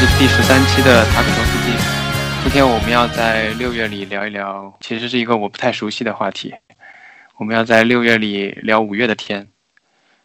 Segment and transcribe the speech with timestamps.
[0.00, 1.76] 是第十三期的塔可托斯基。
[2.42, 6.54] 今天我们要在六月里聊一聊，其实是一个我不太熟悉的话题。
[7.36, 9.48] 我们要在六月里聊五月的天。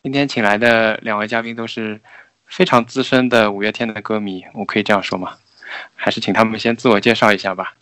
[0.01, 1.99] 今天请来的两位嘉宾都是
[2.45, 5.33] 非常资深的五月天的歌迷，我可以这样说吗？
[5.93, 7.73] 还是请他们先自我介绍一下吧。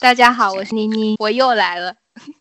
[0.00, 1.94] 大家好，我是妮妮，我又来了。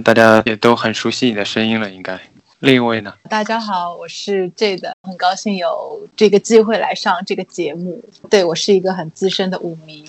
[0.06, 2.18] 大家也都很熟悉你的声音了，应该。
[2.60, 3.14] 另一位呢？
[3.30, 8.02] 大家好，我是 J 的，很高兴有这个机会来上这个节目。
[8.30, 10.06] 对我是一个很资深的舞迷。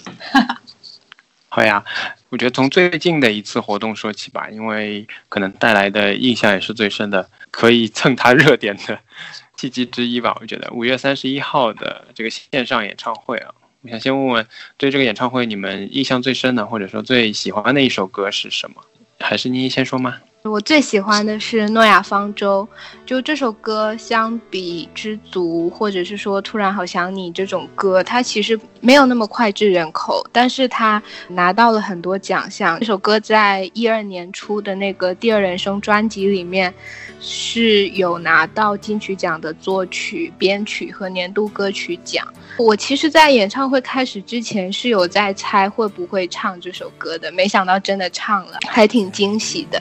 [1.50, 1.84] 好呀，
[2.28, 8.98] 我觉得从最近的一次活动说起吧，因为可能带来的印象也是最深的，可以蹭它热点的
[9.56, 10.36] 契机之一吧。
[10.41, 13.52] 我觉得五月三十一号的这个线上演唱会啊，
[13.83, 18.77] 我想先问问，对这个演唱会你们印象最深的，或者说最喜欢的一首歌是什么？
[19.19, 20.20] 还是妮妮先说吗？
[20.46, 22.66] 我最喜欢的是《诺亚方舟》，
[23.06, 32.78] 就这首歌相比《知足》或者是说《突然好想你》这种歌，它其实没有那么脍炙人口，但是它拿到了很多奖项。
[32.78, 36.72] 这首歌在一二年出的那个《第二人生》专辑里面
[37.20, 42.27] 是有拿到金曲奖的作曲、编曲和年度歌曲奖。
[42.58, 49.80] 我其实，在演唱会开始之前是有在猜会不会唱这首歌的，没想到真的唱了，还挺惊喜的。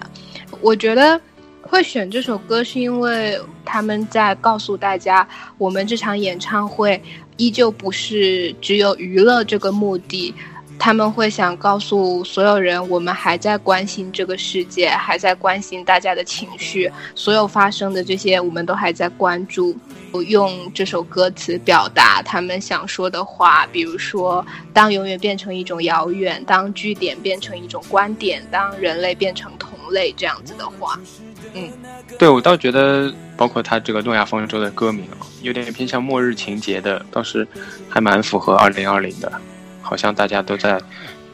[0.66, 1.22] 我觉得
[1.62, 5.28] 会选这首歌，是因为他们在告诉大家，
[5.60, 7.00] 我们这场演唱会
[7.38, 10.34] 依旧不是只有娱乐这个目的。
[10.78, 19.74] 他们会想告诉所有人，我们还在关心这个世界，还在关心大家的情绪，所有发生的这些，我们都还在关注。
[20.28, 29.50] 用这首歌词表达他们想说的话，比如说，当永远变成一种遥远，当据点变成一种观点，当人类变成
[29.92, 31.00] 类，这样子的话。
[31.54, 31.72] 嗯，
[32.18, 37.48] 对我倒觉得，包括他这个诺亚方舟的歌名啊，有点偏向末日情节的，倒是
[37.90, 39.32] 还蛮符合二零二零的。
[39.82, 40.82] 好像大家都在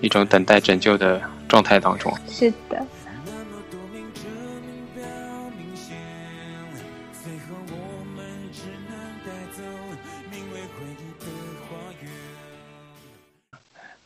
[0.02, 2.14] 一种等待拯救的状态当中。
[2.28, 2.86] 是的。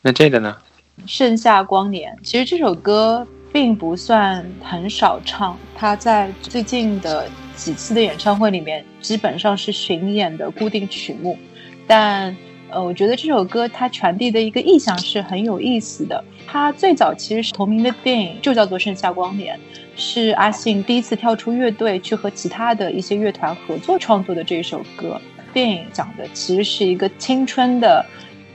[0.00, 0.56] 那这个呢？
[1.04, 3.26] 盛夏光年，其实这首歌
[3.56, 11.38] 并不算很少唱，他在最近的几次的演唱会里面，基本上是巡演的固定曲目，
[11.86, 12.36] 但。
[12.68, 16.22] 呃，我觉得这首歌它传递的一个意象是很有意思的。
[16.48, 19.56] 它最早其实是同名的电影，就叫做《盛夏光年》，
[19.94, 25.18] 是阿信第一次跳出乐队去和其他的一些乐团合作创作的这首歌。
[25.54, 28.04] 电影讲的其实是一个青春的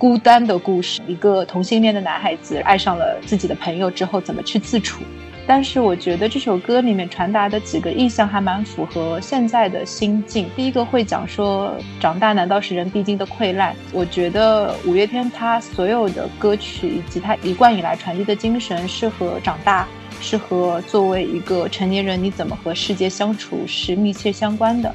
[0.02, 5.04] 孤单的故事，一个同性恋的男孩子爱上了自己的朋友之后，怎么去自处。
[5.46, 10.50] 但是我觉得这首歌里面传达的几个意象还蛮符合现在的心境。
[10.56, 13.76] 第一个会讲说，长大难道是人必经的溃烂？
[13.94, 19.88] 我觉得五月天他所有的歌曲以及他一贯以来传递的精神，是和长大，
[20.20, 24.92] 是和作为一个成年人你怎么和世界相处是密切相关的。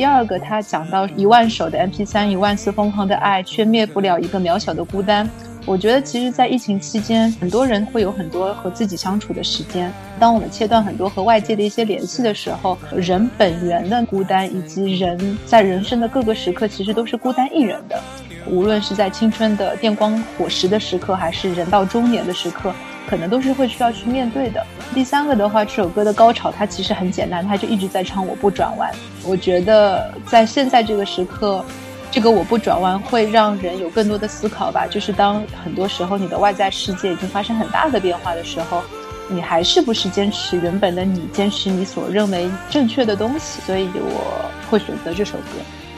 [0.00, 5.28] 第二个，他讲到一万首的 MP 三一万次疯狂的爱，却灭不了一个渺小的孤单。
[5.66, 9.92] 我觉得，其实，在疫情期间，很多人会有很多和自己相处的时间。
[10.18, 18.02] 当我们切断很多和外界的一些联系的时候，人本源的孤单，以及人在人生的各个时刻，其实都是孤单一人的。
[18.46, 22.72] 无论是在青春的电光火石的时刻，还是人到中年的时刻，
[23.08, 24.64] 可能都是会需要去面对的。
[24.94, 28.90] 第三个的话，这首歌的高潮，它其实很简单，它就一直在唱“我不转弯”。
[29.24, 31.64] 我觉得，在现在这个时刻。
[32.12, 34.84] 这个我不转弯会让人有更多的思考吧。
[34.84, 38.82] 就是当很多时候你的外在世界已经发生很大的变化的时候，
[39.28, 43.60] 你还是不是坚持原本的你，坚持你所认为正确的东西？
[43.64, 45.44] 所以我会选择这首歌。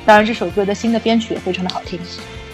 [0.04, 1.98] 当然，这首歌的新的编曲也非常的好听。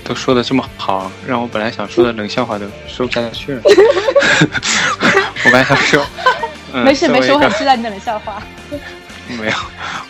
[0.09, 3.61] 都说的这么好，让我本来想说的冷笑话都说不下去了。
[5.45, 6.07] 我本来想说，
[6.83, 8.43] 没事没事，我很期待你的冷笑话。
[9.29, 9.53] 没有，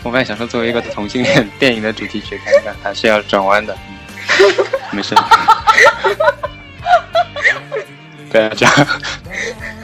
[0.04, 3.76] 我本来想说，作为一个同性恋电影的主题曲，看看还是要转弯的。
[4.92, 5.16] 没事。
[8.30, 8.86] 不要这样。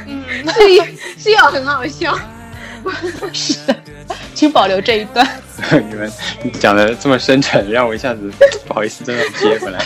[0.07, 0.25] 嗯，
[0.55, 2.17] 是是要很好笑。
[3.33, 3.75] 是的，
[4.33, 5.27] 请保留这一段。
[5.89, 6.13] 你们
[6.61, 8.31] 讲的这么深沉，让我一下子
[8.67, 9.85] 不好意思这样接回来。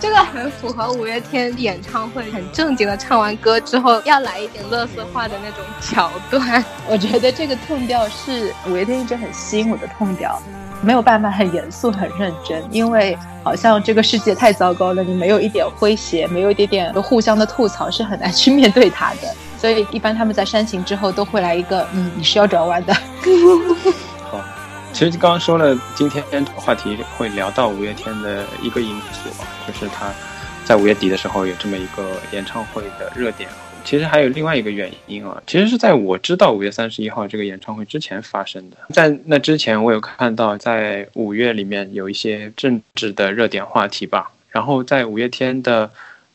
[0.00, 6.64] 这个很符合五月天演唱会，很正经的唱完歌之后，要来一点乐色化的那种桥段。
[6.88, 10.40] 我觉得这个痛调是五月天一直很吸引我的痛调，
[10.82, 19.34] 没有办法很严肃、很认真，因为好像这个世界太糟糕了，你没有一点诙谐，没有一点点互相的吐槽，是很难去面对它的。
[19.58, 22.94] 所以一般他们在煽情之后都会来一个，嗯，你是要转弯的。
[24.98, 29.30] 其实刚刚说了，今天话题会聊到五月天的一个因素，
[29.64, 30.12] 就是他
[30.64, 33.48] 在五月底的时候有这么一个演唱会的热点。
[33.84, 38.76] 其实还有另外一个原因啊，其实是在我知道五月三十一号这个演唱会之前发生的。
[38.92, 44.32] 在那之前，我有看到在五月里面有一些政治的热点话题吧。
[44.50, 45.88] 然后在五月天的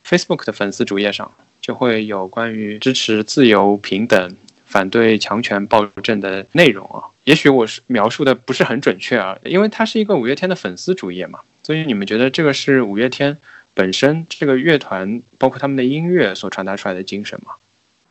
[0.07, 4.33] Facebook 的粉丝主页上，就会有关于支持自由平等、
[4.73, 6.97] 反对强权暴政的内容啊。
[7.25, 11.39] 也许我是描述的不是很准确啊，因为它是一个五月天的粉丝主页嘛。
[11.61, 13.37] 所以你们觉得这个是五月天？
[13.75, 17.53] 本身这个乐团，包括他们的音乐所传达出来的精神吗？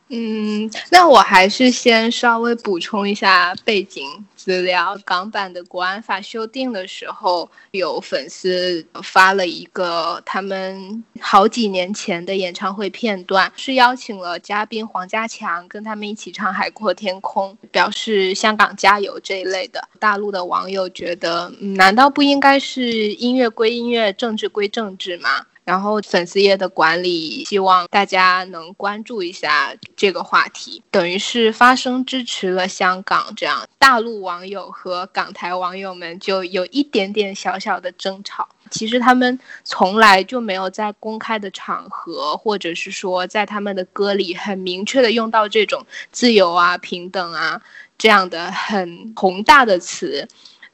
[0.07, 4.07] 嗯，那我还是先稍微补充一下背景
[4.43, 4.97] 资料。
[5.05, 19.87] 港版的国安法修订的时候，有粉丝发了一个他们好几年前的演唱会片段，是邀请了嘉宾黄家强跟他们一起唱《海阔天空》，表示香港加油这一类的。
[19.97, 25.29] 大陆的网友觉得，难道不应该是音乐归音乐，政治归政治吗？
[25.65, 33.33] 然后粉丝页的管理希望大家能关注一下这个话题，等于是发声支持了香港。
[33.35, 38.47] 这样，大陆网友和港台网友们就有一点点小小的争吵。
[38.71, 47.61] 其实他们从来就没有在公开的场合，或者是说在他们的歌里很明确的用到这种自由啊、平等啊
[47.97, 50.27] 这样的很宏大的词，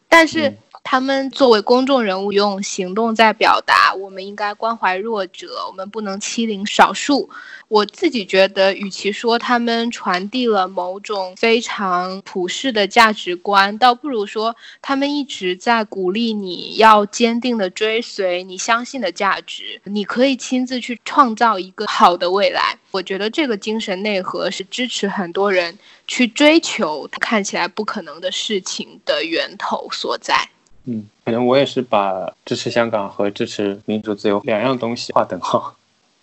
[0.07, 0.57] 但是。
[0.83, 7.29] 他们作为公众人物，用行动在表达，我们应该关怀弱者，我们不能欺凌少数。
[7.67, 19.79] 我自己觉得，与其说他们传递了某种非常普世的价值观，倒不如说他们一直在鼓励你要坚定的追随你相信的价值。
[19.83, 22.75] 你可以亲自去创造一个好的未来。
[22.89, 25.77] 我觉得这个精神内核是支持很多人
[26.07, 30.49] 去追求看起来不可能的事情的源头所在。
[30.91, 35.75] 嗯，可能我也是把支持香港和支持民主自由两样东西划等号。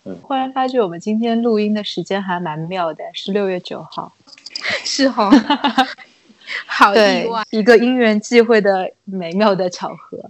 [0.03, 4.11] 嗯，忽然发觉我们今天录音的时间还蛮妙的，是六月九号，
[4.83, 5.31] 是哈，
[6.67, 10.29] 好意外，一个因缘际会的美妙的巧合。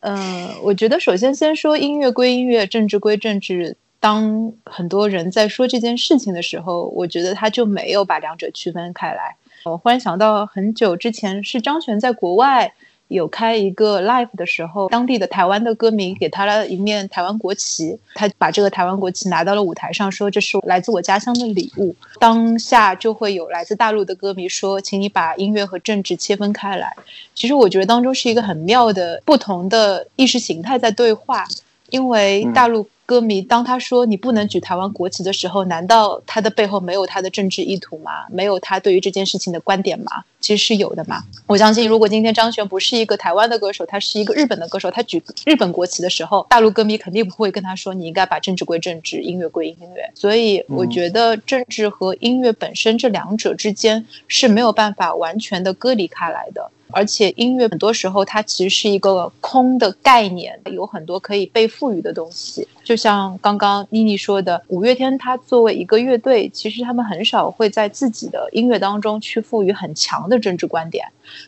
[0.00, 3.76] 嗯，我觉得首先先说音乐归音乐，政治归政治。
[4.00, 9.36] 当很多人在说这件事情的时候，我觉得他就没有把两者区分开来。
[9.64, 12.72] 我忽然想到，很久之前是张悬在国外。
[13.08, 21.94] 有开一个 live 的时候，当地的台湾的歌迷给他了一面台湾国旗，他把这个台湾国旗拿到了舞台上，说这是来自我家乡的礼物。
[22.18, 26.94] 当下就会有来自大陆的歌迷说，请你把音乐和政治切分开来。
[27.34, 31.46] 其实我觉得当中是一个很妙的不同的意识形态在对话，
[31.90, 32.88] 因为大陆。
[33.06, 38.26] 歌迷当他说你不能举台湾国旗的时候，难道他的背后没有他的政治意图吗？
[38.30, 40.24] 没有他对于这件事情的观点吗？
[40.40, 41.22] 其实是有的嘛。
[41.46, 50.10] 我相信，如果今天张悬不是一个台湾的歌手，他是一个日本的歌手，他举日本国旗的时候，大陆歌迷肯定不会跟他说你应该把政治归政治，音乐归音乐。
[50.14, 56.70] 所以，我觉得政治和音乐本身这两者之间是没有办法完全的割离开来的。
[56.94, 62.66] 而且音乐很多时候它其实是一个空的概念，有很多可以被赋予的东西。
[62.82, 71.06] 就像刚刚妮妮说的，五月天它作为一个乐队，其实他们很少会在自己的音乐当中去赋予很强的政治观点。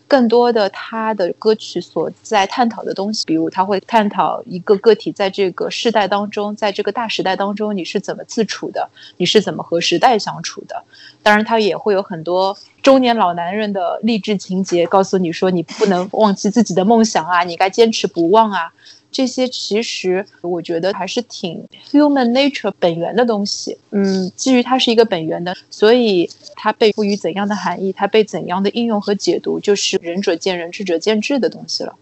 [0.09, 8.89] 更多的他的歌曲所在探讨的东西，比如他会探讨一个个体在这个时代当中，在这个大时代当中你是怎么自处的，
[9.19, 10.83] 你是怎么和时代相处的。
[11.27, 18.73] 当然，他也会有很多中年老男人的励志情节，告诉你说你不能忘记自己的梦想啊，你该坚持不忘啊。
[19.11, 23.77] 这些其实我觉得还是挺 human nature 本源的东西。
[23.91, 31.93] 嗯，基于它是一个本源的，所以它被赋予怎样的含义，它被怎样的应用和解读，就是仁者见仁，智者见智的东西了。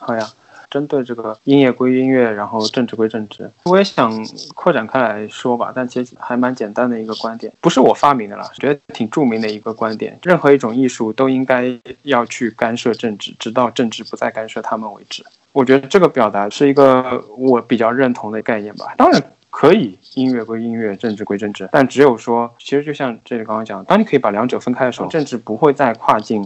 [0.00, 0.28] 好呀，
[0.70, 4.12] 针对这个音乐归音乐，然后政治归政治，我也想
[4.54, 5.72] 扩展开来说吧。
[5.74, 11.66] 但其实还蛮简单的一个观点，不是我发明的啦，觉得挺著名的一个观点：任何一种艺术都应该
[12.02, 15.24] 要去干涉政治，直到政治不再干涉他们为止。
[15.52, 18.92] 我觉得这个表达是一个我比较认同的概念吧。
[18.96, 26.44] 当然可以，音乐归音乐，政治归政治，但只有说，其实就像这里刚刚讲，当你可以把两者分开的时候，政治不会再跨进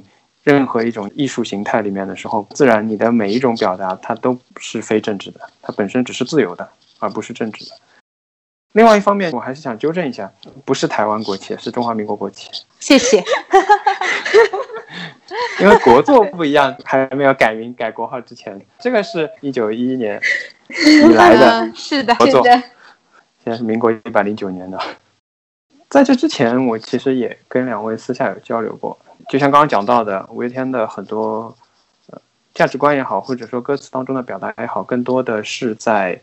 [0.55, 6.67] 任何一种艺术形态里面的时候，自然你的每一种表达它都是非政治的，它本身只是自由的，
[6.99, 7.73] 而不是政治的。
[8.73, 10.33] 另外一方面，我还是想纠正一下，
[10.65, 12.51] 不是台湾国旗，是中华民国国旗。
[12.81, 13.23] 谢谢。
[15.61, 20.19] 因为国作不一样，还没有改名改国号之前，这个是一九一一年
[20.87, 22.43] 以来的， 是的，国作。
[22.45, 22.63] 现
[23.45, 24.81] 在是民国一百零九年的。
[25.91, 31.55] 在这之前，我其实也跟两位私下有交流过，就像刚刚讲到的，五月天的很多
[32.11, 32.19] 呃
[32.55, 36.19] 价值观也好，或者说歌词当中的表达也好，更多的是在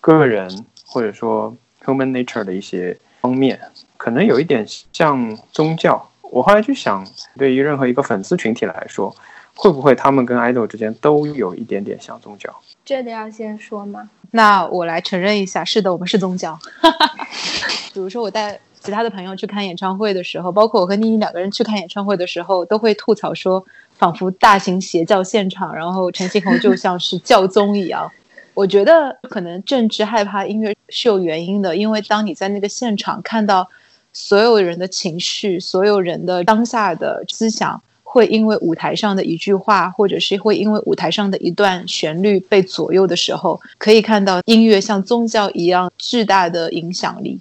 [0.00, 3.60] 个人或者说 human nature 的一些方面，
[3.98, 6.08] 可能有一点像宗教。
[6.22, 9.14] 我后来去想，对于任何一个粉丝群体来说，
[9.54, 12.50] 会不会他们跟 idol 之间都有一点点像宗教？
[12.82, 14.08] 这得要先说吗？
[14.30, 16.58] 那我来承认一下，是的，我们是宗教。
[17.92, 23.64] 比如说我带其他的朋友去看演唱会的时候，包括我和妮妮两个人去看演唱会的时候，都会吐槽说，
[23.96, 28.10] 仿佛大型邪教现场，然后陈星红就 像是教宗一样。
[28.54, 33.68] 我觉得可能政治害怕音乐是有原因的，因为当你在那个现场看到。
[34.14, 47.40] 所有人的情绪，所有人的当下的思想，会因为舞台上的一句话，或者是会因为舞台上的一段旋律被左右的时候，可以看到音乐像宗教一样巨大的影响力。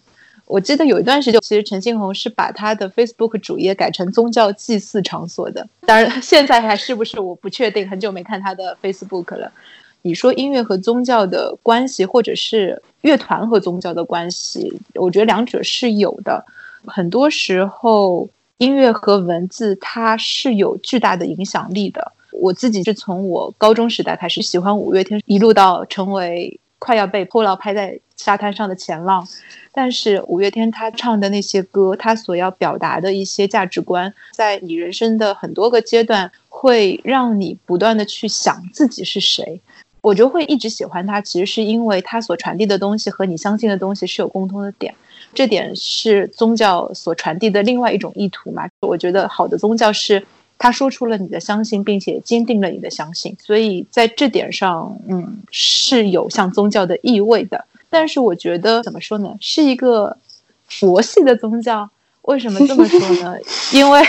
[0.52, 5.66] 我记得有一段时间，其实陈星红是把他的 Facebook 主页改成宗教祭祀场所的。
[5.86, 9.50] 当然， 现在还是不是我不确定，很久没看他的 Facebook 了。
[10.02, 16.44] 你说音乐和宗教的关系，或者是乐团和宗教的关系，我觉得两者是有的。
[16.86, 18.28] 很多时候，
[18.58, 22.12] 音乐和文字它是有巨大的影响力的。
[22.34, 29.28] 我自己是从我高中时代开始喜欢五月天，一路到成为快要被破浪拍在沙滩上的前浪。
[29.74, 39.62] 但是五月天他唱的那些歌，他所要表达的一些价值观，在你人生的很多个阶段，会让你不断的去想自己是谁。
[40.02, 44.94] 我就会一直喜欢他，其实是因为他所传递的东西和你相信的东西是有共通的点。
[45.34, 48.68] 这点是宗教所传递的另外一种意图嘛？
[48.82, 50.22] 我觉得好的宗教是
[50.58, 57.66] 他说出了你的相信，并且坚定了你的相信，所以在这点上，嗯，是有像宗教的意味的。
[57.92, 59.36] 但是我觉得怎么说呢？
[59.40, 60.18] 是一个
[60.68, 61.88] 佛系的宗教。
[62.24, 63.38] 为什么这么说呢？
[63.72, 64.02] 因为。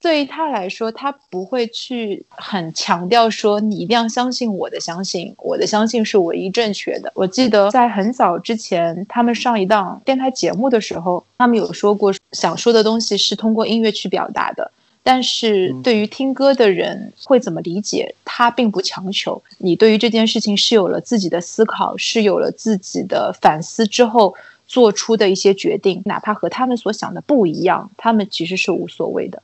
[0.00, 7.10] 对于他来说，他不会去很强调说你一定要相信我的相信，我的相信是唯一正确的。
[7.16, 14.70] 我记得在很早之前，他们上一档电台节目的时候，他们有说过，想说的东西是通过音乐去表达的。
[15.10, 19.42] 但是对于听歌的人会怎么理解，他并不强求。
[19.56, 24.34] 你对于这件事情是有了自己的思考，是有了自己的反思之后
[24.66, 29.42] 做出的一些决定，哪怕和他们所想的不一样，他们其实是无所谓的。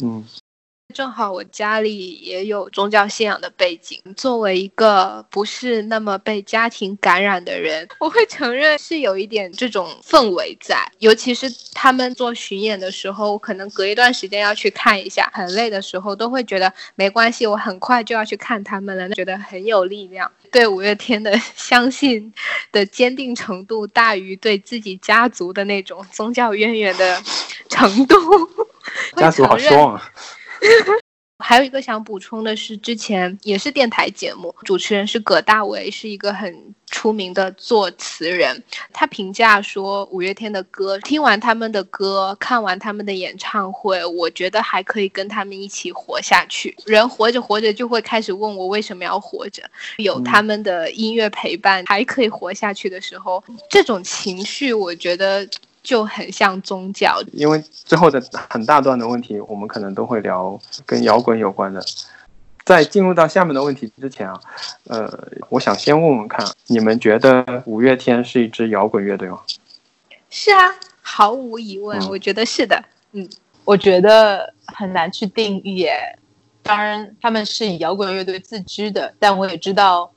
[0.00, 0.22] 嗯，
[0.94, 4.00] 正好我家里也有宗教信仰的背景。
[4.16, 10.90] 作为一个不是那么被家庭感染的人，我会承认是有一点这种氛围在。
[10.98, 20.30] 尤其是他们做巡演的时候，我可能隔一段时间要去看一下，很累的时候，都会觉得没关系，我很快就要去看他们了，觉得很有力量。
[20.50, 22.32] 对五月天的相信
[22.72, 27.22] 的坚定程度，大于对自己家族的那种宗教渊源的
[27.68, 28.16] 程度。
[29.16, 30.10] 家族好失望啊！
[31.40, 38.60] 还有一个想补充的是，之前也是电台节目，主持人是葛大为，是一个很出名的作词人。
[38.92, 46.76] 他评价说，五月天的歌，听完他们的歌，看完他们的演唱会，我觉得还可以跟他们一起活下去。
[46.84, 49.62] 人活着活着就会开始问我为什么要活着，
[49.98, 55.48] 有他们的音乐陪伴，还可以活下去的时候，这种情绪，我觉得。
[55.82, 61.80] 就很像宗教，因为最后的很大段的问题，我们可能都会聊跟摇滚有关的。
[62.64, 64.38] 在进入到下面的问题之前啊，
[64.88, 69.40] 呃，我想先问问看，你们觉得五月天是一支摇滚乐队吗？
[70.28, 72.84] 是啊，毫无疑问，我觉得是的。
[73.12, 73.26] 嗯，
[73.64, 76.18] 我觉得很难去定义耶。
[76.62, 80.10] 当然，他们是以摇滚乐队自居的，但我也知道。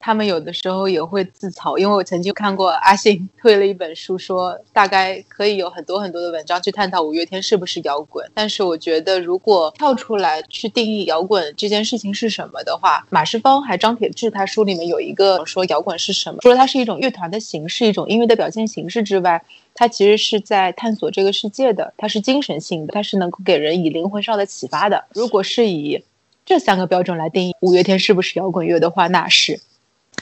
[0.00, 8.26] 他们有的时候也会自嘲，因为我曾经看过阿信 推了一本书，说大概可以有很多很多的文章去探讨五月天是不是摇滚。
[8.32, 25.04] 但是我觉得，如果跳出来去定义摇滚这件事情是什么的话，马世芳还张铁志他书里面有一个说摇滚是什么，除了它是一种乐团的形式，一种音乐的表现形式之外，它其实是在探索这个世界的，它是精神性的，它是能够给人以灵魂上的启发的。
[25.12, 26.02] 如果是以
[26.46, 29.60] 这三个标准来定义五月天是不是摇滚乐的话，那是。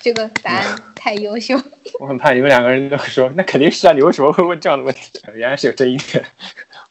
[0.00, 1.54] 这个答案太优秀，
[2.00, 5.20] 我很怕你们两个人都说那肯定是啊，你为什么会问这样的问题？
[5.34, 6.24] 原来是有争议的，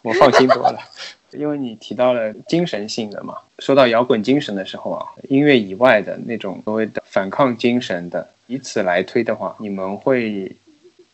[0.04, 0.80] 我放心多了。
[1.32, 10.50] 因为你提到了精神性的嘛，说到摇滚精神的时候啊，音乐以外的那种所谓的反抗精神的，以此来推的话，你们会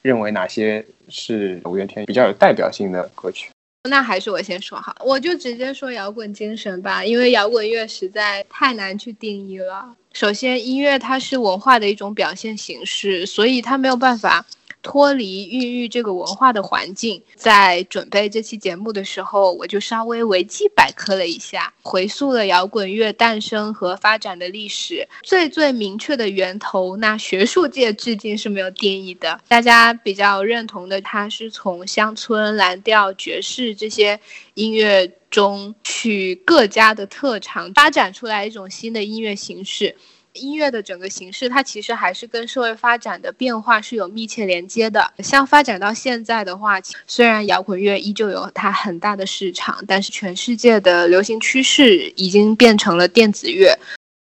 [0.04, 3.50] 认为哪些是五月天比较有代表性的歌曲？
[3.90, 9.96] 那还是我先说好，我就直接说摇滚精神吧，因为摇滚乐实在太难去定义了。
[10.14, 14.46] 首先，音乐它是文化的一种表现形式，所以它没有办法
[14.84, 25.08] 脱离孕育这个文化的环境，在准备这期节目的时候，我就稍微维基百科了一下，回溯了摇滚乐诞生和发展的历史。
[25.24, 29.40] 最最明确的源头，那学术界至今是没有定义的。
[29.48, 34.20] 大家比较认同的，它是从乡村蓝调、爵士这些
[34.54, 39.96] 音乐中取各家的特长，发展出来一种新的音乐形式。
[40.34, 45.12] 音乐的整个形式，它其实还是跟社会发展的变化是有密切连接的。
[45.20, 53.76] 像发展到现在的话，虽然摇滚乐依旧有它很大的市场，但是全世界的流行趋势已经变成了电子乐。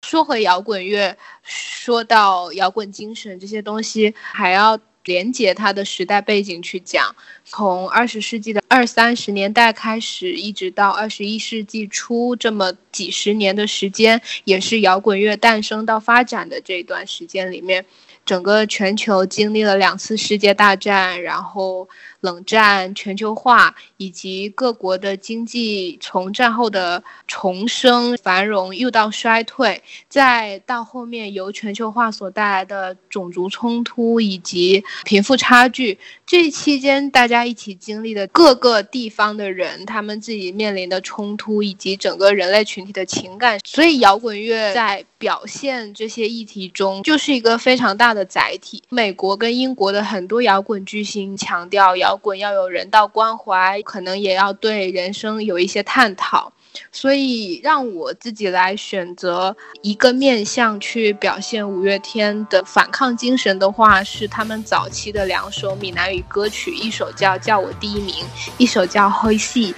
[0.08, 4.80] 说回摇滚乐，说到摇滚精神这些东西，还要。
[5.06, 7.16] 连接它的时代背景去讲，
[7.46, 17.86] 从二十世纪的二三十年代开始，一直到二十一世纪初这么几十年的时间，也是摇滚乐诞生到发展的这段时间里面，
[18.26, 21.88] 整个全球经历了两次世界大战，然后。
[22.22, 48.84] 冷战、全球化以及各国的经济从战后的重生、繁荣又到衰退，再到后面由全球化所带来的种族冲突以及贫富差距，这期间大家一起经历的各个地方的人，他们自己面临的冲突以及整个人类群体的情感，所以摇滚乐在表现这些议题中就是一个非常大的载体。
[48.90, 52.11] 美国跟英国的很多摇滚巨星强调摇。
[52.12, 56.52] 摇滚要有人道关怀，可能也要对人生有一些探讨，
[56.92, 68.14] 所以让我自己来选择一个面向去表现五月天的反抗精神的话，是他们早期的两首闽南语歌曲，一首叫《叫我第一名》，
[68.58, 69.72] 一首叫《灰戏》。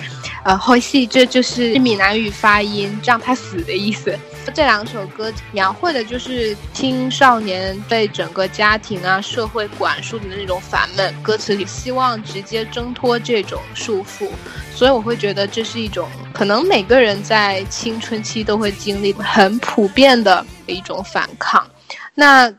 [0.43, 4.17] 呃，灰戏这就是闽南语发音，让他死的意思。
[4.51, 11.13] 这两首歌描绘的就是青少年被整个家庭啊、社会管束的那种烦闷。
[11.21, 14.29] 歌词里希望直接挣脱这种束缚，
[14.73, 21.65] 所以我会觉得这是一种可能每个人在青春期都会经历很普遍的一种反抗。
[22.13, 22.53] 那。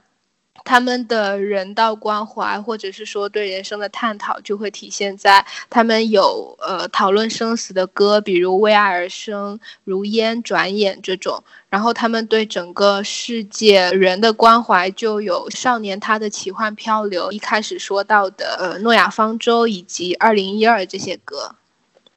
[0.64, 11.42] 他们的人道关怀，或者是说对人生的探讨，就会体现在他们有呃讨论生死的歌，比如《为爱而生》《如烟转眼》这种。
[11.68, 21.55] 然后他们对整个世界人的关怀，就有《少年他的奇幻漂流》一开始说到的呃《诺亚方舟》以及《二零一二》这些歌。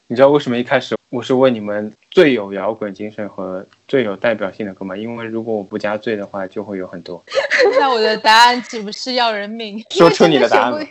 [0.06, 4.98] 你知道为什么一开始我是问你们最有摇滚精神和最有代表性的歌吗？
[4.98, 7.24] 因为如果我不加“最”的话，就会有很多。
[7.80, 9.80] 那我的答案岂不是要人命？
[9.94, 10.88] 说出你的答案。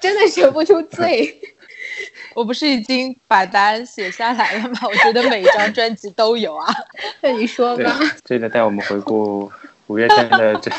[0.00, 1.38] 真的写 不出“最”。
[2.34, 4.78] 我不是已经把答案写下来了吗？
[4.88, 6.72] 我觉得每一张专辑都有啊。
[7.20, 8.00] 那你说吧。
[8.24, 9.52] 这个带我们回顾
[9.88, 10.70] 五月天的这。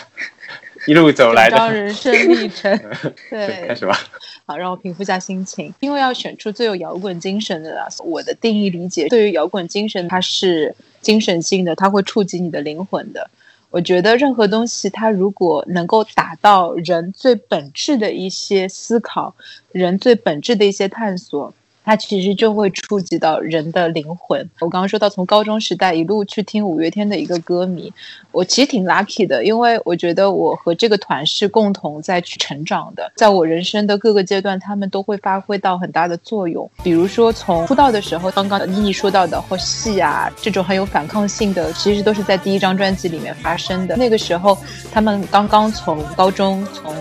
[0.88, 2.78] 一路走来的人生历程，
[3.30, 3.98] 对，开始吧。
[4.46, 5.74] 好，让我平复一下心情。
[5.80, 13.30] 因为要选出最有摇滚精神的，我的定义理解，对于摇滚精神，它是精神性的，它会触及你的灵魂的。
[13.72, 19.36] 我觉得任何东西，它如果能够达到人最本质的一些思考，
[19.72, 21.54] 人最本质的一些探索。
[21.86, 24.50] 它其实就会触及到人的灵魂。
[24.60, 27.94] 我刚刚说到，从高中时代一路去听五月天的一个歌迷，
[28.32, 33.12] 我其实挺 lucky 的，因为我觉得我和这个团是共同在去成长的。
[33.16, 36.70] 在我人生的各个阶段，他们都会发挥到很大的作用。
[36.84, 43.96] 比如说从出道的时候，刚刚妮妮说到的或戏啊这种很有反抗性的，其实都是在第一张专辑里面发生的。
[43.96, 44.58] 那个时候，
[44.92, 46.92] 他们刚刚从高中从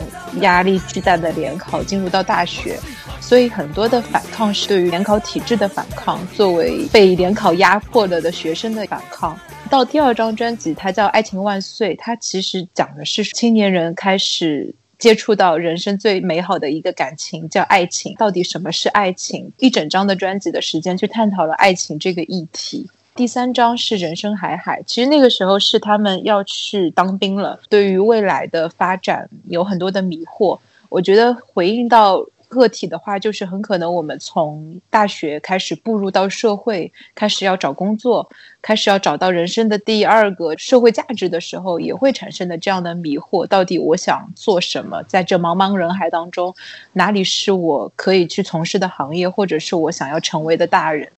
[0.42, 2.78] 压力巨大的联考进入到大学。
[3.20, 9.38] 所以很多的反抗是对于联考体制的反抗，作为被联考压迫了的学生的反抗。
[9.70, 18.16] 到第二张专辑，它叫《爱情万岁》，它其实讲的是青年人开始接触到人生最美好的一个感情，叫爱情。
[18.16, 19.52] 到底什么是爱情？
[19.58, 22.90] 一整张的专辑的时间去探讨了爱情这个议题。
[23.14, 30.58] 第三章是人生海海，其实那个时候是他们要去当兵了，对于未来的发展有很多的迷惑。
[30.88, 32.26] 我觉得回应到。
[32.54, 38.30] 个体的话，就是很可能我们从大学开始步入到社会，开始要找工作，
[38.62, 45.02] 开始要找到人生的第二个社会价值的时候，也会产生的这样的迷惑：到底我想做什么？
[45.02, 46.54] 在这茫茫人海当中，
[46.92, 51.10] 哪里是我可以去从事的行业，或者是我想要成为的大人？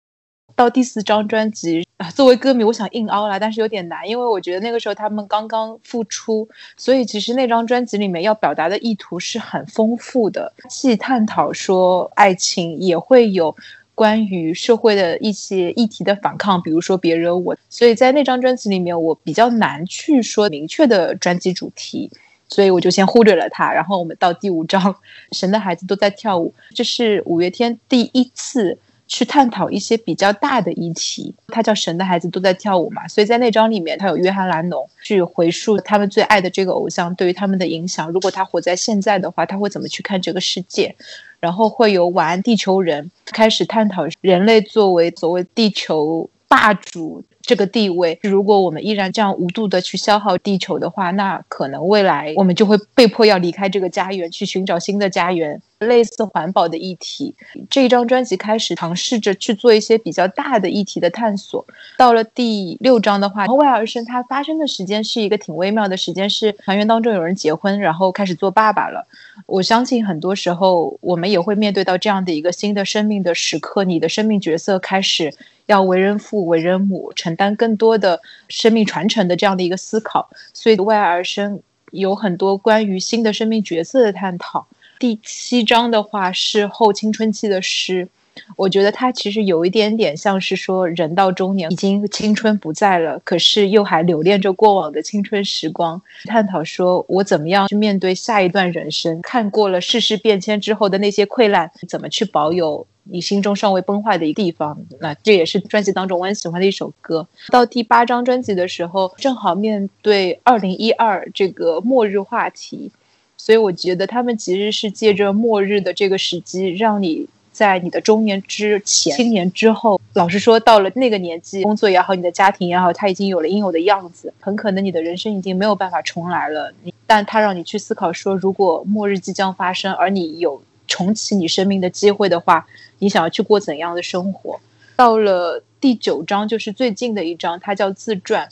[0.57, 13.55] 到第四张专辑啊，作为歌迷，我想硬凹了，但是有点难，因为我觉得那个时候他们刚刚复出，所以其实那张专辑里面要表达的意图是很丰富的，既探讨说爱情，也会有
[13.93, 17.55] 关于社会的一些议题的反抗，比如说别惹我。
[17.69, 22.09] 所以在那张专辑里面，我比较难去说明确的专辑主题。
[22.49, 23.73] 所以我就先忽略了它。
[23.73, 24.81] 然后我们到第五章，
[25.33, 31.33] 《神的孩子都在跳舞》，这是五月天第一次去探讨一些比较大的议题。
[31.47, 38.11] 它叫《神的孩子都在跳舞》嘛，所以在那章里面，他有约翰·兰农去回溯他们最爱的这个偶像对于他们的影响。
[38.11, 40.95] 如果他活在现在的话，他会怎么去看这个世界？
[41.39, 47.23] 然后会有《晚安地球人》开始探讨人类作为所谓地球霸主。
[47.41, 55.61] 这个地位，如果我们依然这样无度的去消耗地球的话，那可能未来我们就会被迫要离开这个家园，去寻找新的家园。
[55.79, 57.35] 类似环保的议题，
[57.69, 61.65] 这一张专辑开始尝试着去做一些比较大的议题的探索。
[61.97, 69.07] 到了第六章的话，外而生，它发生的时间是一个挺微妙的时间，是团员当中有人结婚，然后开始做爸爸了。
[69.45, 75.33] 我相信很多时候我们也会面对到这样的一个新的生命的时刻，你的生命角色开始。
[75.67, 81.59] 要为人父、为人母，承担更多的生命传承的这样的一个思考，所以为爱而生
[81.91, 84.65] 有很多关于新的生命角色的探讨。
[84.99, 88.07] 第七章的话是后青春期的诗，
[88.55, 102.85] 我觉得它其实有一点点像是说，人到中年已经青春不在了，可是又还留恋着过往的青春时光，探讨说我怎么样去面对下一段人生，看过了世事变迁之后的那些溃烂，怎么去保有。
[103.09, 107.25] 你心中尚未崩坏的一个地方，那这也是专辑当中我很喜欢的一首歌。
[107.49, 112.91] 到第八张专辑的时候，正好面对二零一二这个末日话题，
[113.37, 126.73] 所以我觉得他们其实是借着末日的这个时机，让你在你的中年之前、青年之后，老实说，到了那个年纪，工作也好，你的家庭也好，他已经有了应有的样子，很可能你的人生已经没有办法重来了。
[127.05, 132.65] 但他让你去思考说，如果末日即将发生，而你有重启你生命的机会的话。
[132.99, 134.59] 你想要去过怎样的生活？
[134.95, 138.49] 到了第九章，就是最近的一章，它叫自传。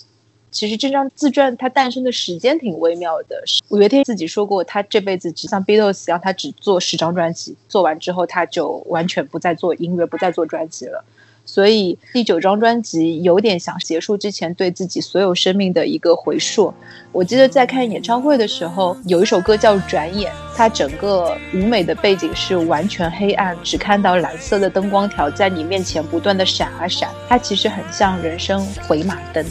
[0.56, 3.44] 其实这张自传它诞生的时间挺微妙的。
[3.68, 11.04] 五月天自己说过，他这辈子只像 Beatles 一样，他只做十张专辑，做完之后他就完全不再做音乐，不再做专辑了。
[11.46, 16.74] 所以第九张专辑有点想结束之前对自己所有生命的一个回溯。
[17.12, 27.10] 我记得在看演唱会的时候，有一首歌叫《转眼》，它整个舞美的背景是完全黑暗，只看到蓝色的灯光条在你面前不断的闪啊闪。
[27.28, 29.46] 它其实很像人生回马灯，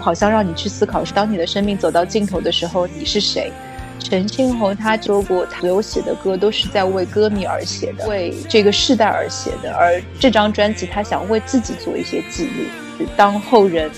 [0.00, 3.52] 好像让你去思考：是当你的生命走到尽头的时候，你是谁？
[4.00, 9.74] 陈庆侯他说过，他所有写的歌都是在为歌迷而写的，为这个世代而写的。
[9.74, 13.06] 而这张专辑，他想为自己做一些记录。
[13.16, 13.90] 当后人，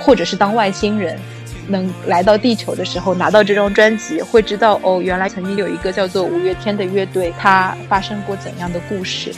[0.00, 1.18] 或者是当外星人，
[1.66, 9.34] 能来到地球的时候，拿到这张专辑，会知道哦，原来曾经有一个叫做五月天的乐队，它发生过怎样的故事。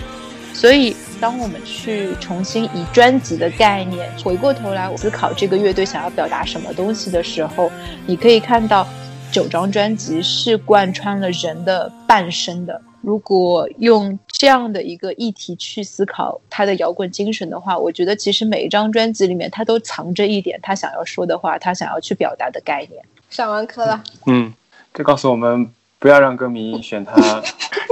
[0.60, 7.72] 所以，当我们去重新以专辑的概念回过头来思考这个乐队想要表达什么东西的时候，
[8.06, 8.86] 你可以看到。
[9.32, 12.82] 九张专辑是贯穿了人的半生的。
[13.00, 23.00] 如果用这样的一个议题去思考他的摇滚精神的话，我觉得其实每一张专辑里面，他都藏着一点他想要说的话，他想要去表达的概念。
[23.30, 24.02] 上完课了。
[24.26, 24.52] 嗯，
[24.92, 25.72] 这告诉我们。
[26.00, 27.14] 不要让歌迷 选他，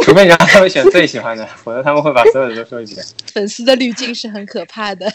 [0.02, 2.96] 除非你让他们选最喜欢的， 否则他们会把所有的都说一遍。
[3.32, 5.06] 粉丝的滤镜是很可怕的。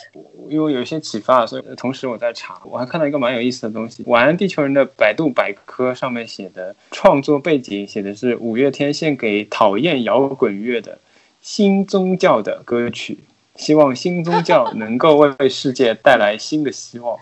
[0.47, 4.03] 因为有一些启发，所以同时我在查，我还看到一个蛮有意思的东西。
[4.05, 10.99] 晚安地球人的百度百科上面写的创作背景写的是五月天献给讨厌摇滚乐的
[11.41, 13.17] 新宗教的歌曲，
[13.55, 17.17] 希望新宗教能够为世界带来新的希望。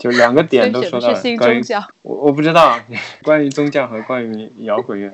[0.00, 1.62] 就两个点都说到了，关于
[2.00, 2.80] 我我不知道，
[3.22, 5.12] 关于宗教和关于摇滚乐，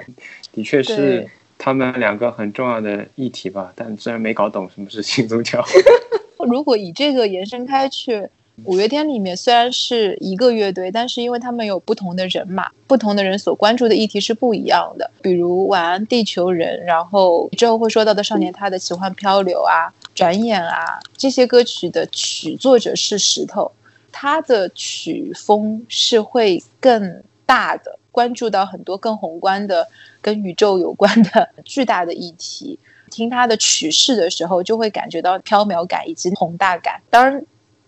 [0.53, 3.73] 的确是他们两个很重要的议题吧。
[3.75, 5.65] 但虽然没搞懂什么是新宗教。
[6.49, 8.29] 如果以这个延伸开去，
[8.63, 15.11] 五月天里面虽然是一个乐队，但是因为他们有不同的人马，不同的人所关注的议题是不一样的。
[15.21, 23.73] 比如《晚安地球人》，然后之后会说到的《少年他的奇幻漂流》啊，《转眼》啊，这些歌曲的曲作者是石头。
[24.19, 29.87] 他的曲风是会更大的，关注到很多更宏观的、
[30.23, 32.79] 跟宇宙有关的巨大的议题。
[33.11, 37.03] 听他的曲式的时候，就会感觉到飘渺感以及宏大感。
[37.11, 37.45] 当然。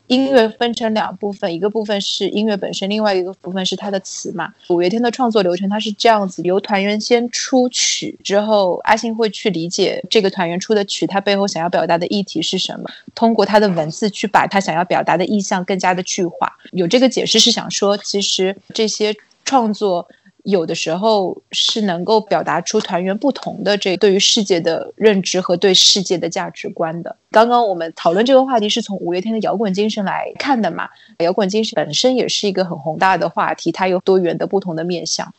[0.09, 4.53] 音乐分成两部分，一个部分是音乐本身，另外一个部分是它的词嘛。
[4.69, 16.53] 五月天的创作流程它是这样子：由团员先出曲，之后阿信会去理解这个团员出的曲，他背后想要表达的议题是什么，通过他的文字去把他想要表达的意象更加的具化。
[16.73, 20.09] 有这个解释是想说，其实这些创作。
[20.49, 27.15] 有的时候是能够表达出团员不同的这对于世界的认知和对世界的价值观的。
[27.31, 30.89] 刚刚我们讨论这个话题是从五月天的摇滚精神来看的嘛？
[31.19, 35.31] 摇滚精神本身也是一个很宏大的话题，它有多元的不同的面向。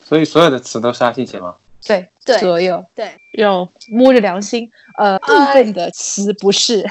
[0.00, 1.56] 所以所有的词都是阿信写吗？
[1.84, 6.88] 对对所有对，要摸着良心，呃，部分的词不是。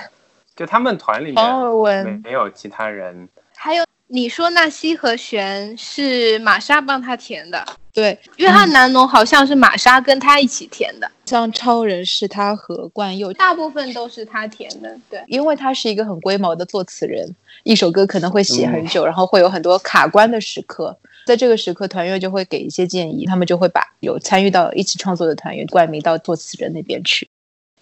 [0.58, 3.30] 就他们团里面没有其他人。
[3.56, 14.96] 还有你说那西和弦是玛莎帮他填的，对，约翰南农好像是玛莎跟他一起填的，像超人是他和冠佑，大部分都是他填的。
[15.10, 20.96] 对，因为他是一个很龟毛的作词人，一首歌可能会写很嗯久，然后会有很多卡关的时刻。
[21.26, 27.28] 在这个时刻，团员就会给一些建议，他们就会把有参与到一起创作的团员冠名到作词人那边去。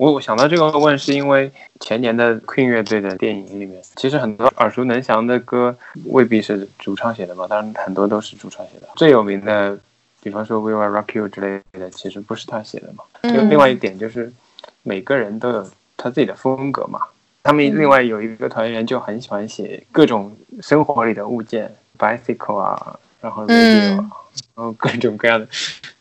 [0.03, 5.73] 我我想到这个问是因为前年的 Queen 乐队的电影里面，其实很多耳熟能详的歌
[6.07, 8.89] 未必是主唱写的嘛，当然很多都是主唱写的。
[8.97, 9.79] 最有名的，
[10.21, 13.05] 比方说 We Will Rock You 之类的，其实不是他写的嘛。
[13.21, 14.29] 嗯另外一点就是，
[14.81, 16.99] 每个人都有他自己的风格嘛。
[17.41, 24.11] 他们嗯另外有一个团员就很喜欢写各种生活里的物件，bicycle 啊，然后啊，然
[24.55, 25.47] 后各种各样的，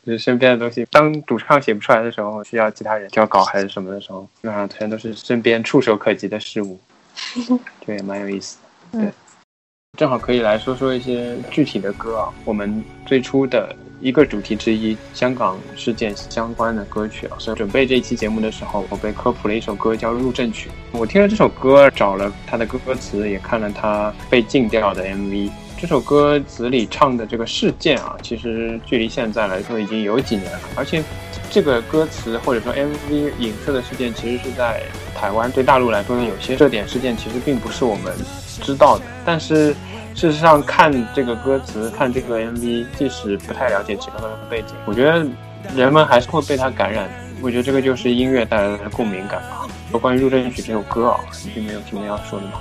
[0.04, 0.84] 就是身边的东西。
[0.90, 6.80] 当主唱写不出来的时候，需要其他人交稿还是什么的时候，基本上全都是身边触手可及的事物，
[7.86, 8.58] 就也蛮有意思
[8.90, 8.98] 的。
[8.98, 9.12] 对，嗯
[9.98, 12.28] 正好可以来说说一些具体的歌啊。
[12.44, 17.36] 我们最初的一个主题之一，香港事件相关的歌曲啊。
[17.38, 20.70] 所以准备这一期节目的时候，我被科普了一首歌叫《入阵曲》。
[20.98, 25.50] 我听了这首歌，找了它的歌词，也看了它被禁掉的 MV。
[25.82, 31.02] 这首歌词里唱的这个事件啊，其实距离现在来说已经有几年了，而且
[31.50, 34.80] 这个歌词或者说 MV 影射的事件，其实是在
[35.12, 35.50] 台湾。
[35.50, 38.14] 对大陆来说，有些热点事件其实并不是我们
[38.62, 39.04] 知道的。
[39.24, 39.74] 但是
[40.14, 45.26] 事实上，看这个歌词，看这个 MV，即使不太了解其中的背景，我觉得
[45.74, 47.10] 人们还是会被它感染。
[47.40, 49.66] 我觉得这个就是音乐带来的共鸣感吧。
[49.98, 52.52] 关于《入阵曲》这首歌啊，你并没有什么要说的吗？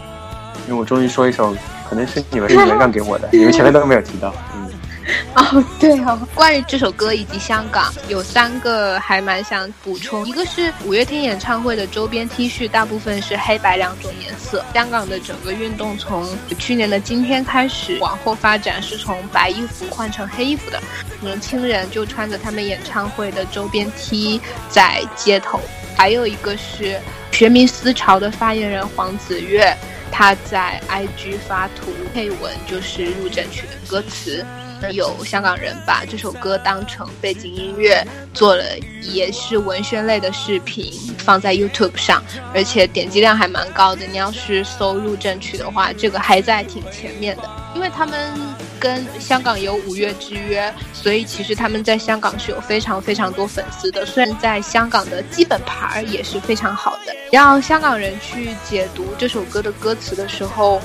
[0.72, 1.54] 因为我终于说一首，
[1.90, 4.34] 可能是你们你们让给我的，你们前面都没有提到。
[4.56, 4.72] 嗯。
[5.36, 6.18] 哦，对哦。
[6.34, 10.26] 关于这首歌以及香港，有三个还蛮想补充。
[10.26, 14.64] 一个是五月天演唱会的周边 T 恤，大部分是黑白两种颜色。
[14.74, 16.26] 香港的整个运动从
[16.58, 20.80] 去年的今天开始往后发展，是从白衣服换成黑衣服的。
[21.20, 25.60] 年轻人就穿着他们演唱会的周边 T 在街头。
[25.98, 26.98] 还有一个是
[27.32, 29.76] 学民思潮的发言人黄子悦。
[30.12, 34.46] 他在 IG 发图配文，就是入阵曲的歌词。
[34.92, 38.64] 有香港人把这首歌当成背景音乐，做了
[39.04, 44.06] 也是文宣类的视频，放在 YouTube 上，而且点击量还蛮高的。
[44.06, 47.44] 你要是搜入阵曲的话，这个还在挺前面的。
[47.74, 48.38] 因为他们
[48.80, 54.06] 跟香港有五月之约，所以其实他们在香港是有非常非常多粉丝的。
[54.06, 60.82] 虽然在香港的基本盘也是非常好的，让香港人去解读这首歌的歌词的时候。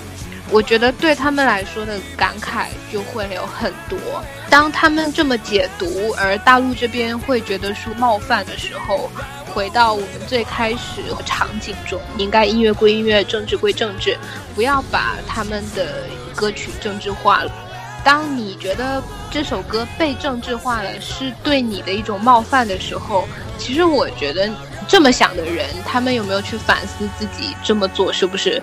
[0.51, 3.99] 我觉得对他们来说的感慨就会有很多。
[4.49, 9.11] 当他们这么解读，而大陆这边会觉得是冒犯的时候，
[9.53, 14.17] 回到我们最开始的场景中，应该音乐归音乐，政治归政治，
[14.55, 16.05] 不要把他们的
[16.35, 17.51] 歌曲政治化了。
[18.05, 23.27] 当你觉得这首歌被政治化了，是对你的一种冒犯的时候，
[23.59, 24.49] 其实我觉得
[24.87, 28.63] 这么想的人，他们有没有去反思自己这么做是不是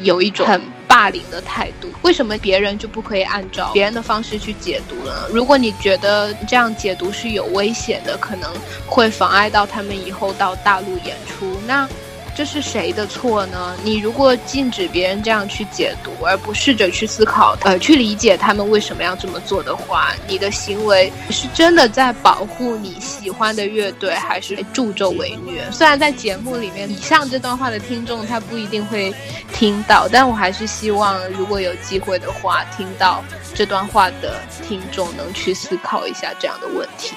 [0.00, 0.62] 有一种很
[0.98, 1.88] 霸凌的态度？
[2.02, 5.12] 为什么别人就不可以按照别人的方式去解读呢？
[5.30, 8.50] 如果你觉得这样解读是有危险的，可能
[8.84, 11.88] 会妨碍到他们以后到大陆演出，那。
[12.38, 13.74] 这是谁的错呢？
[13.82, 25.68] 你如果禁止别人这样去解读，而不试着去思考，呃，去理解他们为什么要这么做的话，你的行为是真的在保护你喜欢的乐队，还是助纣为虐？
[25.72, 29.12] 虽然在节目里面，以上这段话的听众他不一定会
[29.52, 37.16] 听到，但我还是希望，如果有机会的话，听到这段话的听众能去思考一下这样的问题。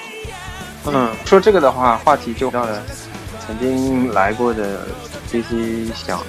[0.88, 2.82] 嗯，说这个的话，话题就到了
[3.46, 4.88] 曾经来过的
[5.32, 6.22] C C 想，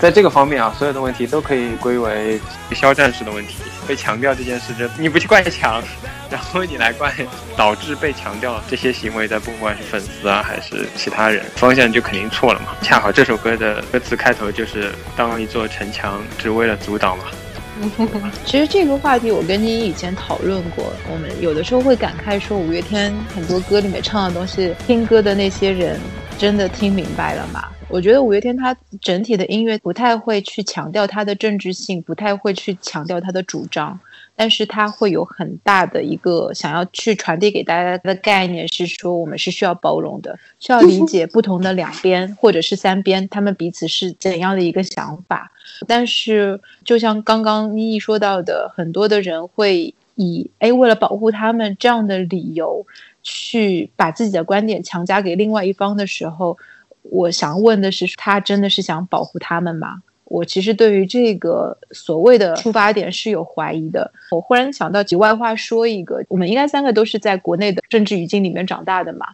[0.00, 2.40] 在这个方面啊，所有的问题都可以归为
[2.72, 3.56] 肖战式的问题。
[3.86, 5.82] 被强调这件事，就你不去怪强，
[6.30, 7.12] 然后你来怪
[7.56, 12.76] 导致被强调这些行为的，不管是粉丝啊还是其他人，方向就肯定错了嘛。
[12.82, 17.24] 恰好这首歌的歌词开头就是“当一座城墙，只为了阻挡”嘛。
[18.44, 25.98] 其实这个话题我跟你以前讨论过，我们有的时候会感慨说，五月天很多歌里面唱的东西，听歌的那些人
[26.38, 27.64] 真的听明白了吗？
[27.92, 33.98] 我觉得五月天他整体的音乐不太会去强调他的政治性，不太会去强调他的主张，
[34.36, 45.50] 但是他会有很大的一个想要去传递给大家的概念，是说我们是需要包容的，需要理解不同的两边或者是三边，他们彼此是怎样的一个想法。
[45.88, 52.86] 但是，就像刚刚妮妮说到的，很多的人会以哎为了保护他们这样的理由
[53.24, 56.56] 去把自己的观点强加给另外一方的时候，
[57.02, 60.02] 我想问的是，他真的是想保护他们吗？
[60.24, 64.12] 我其实对于这个所谓的出发点是有怀疑的。
[64.30, 69.26] 我忽然想到，题外话说一个，我们应该三个都是在国内的政治语境里面长大的嘛。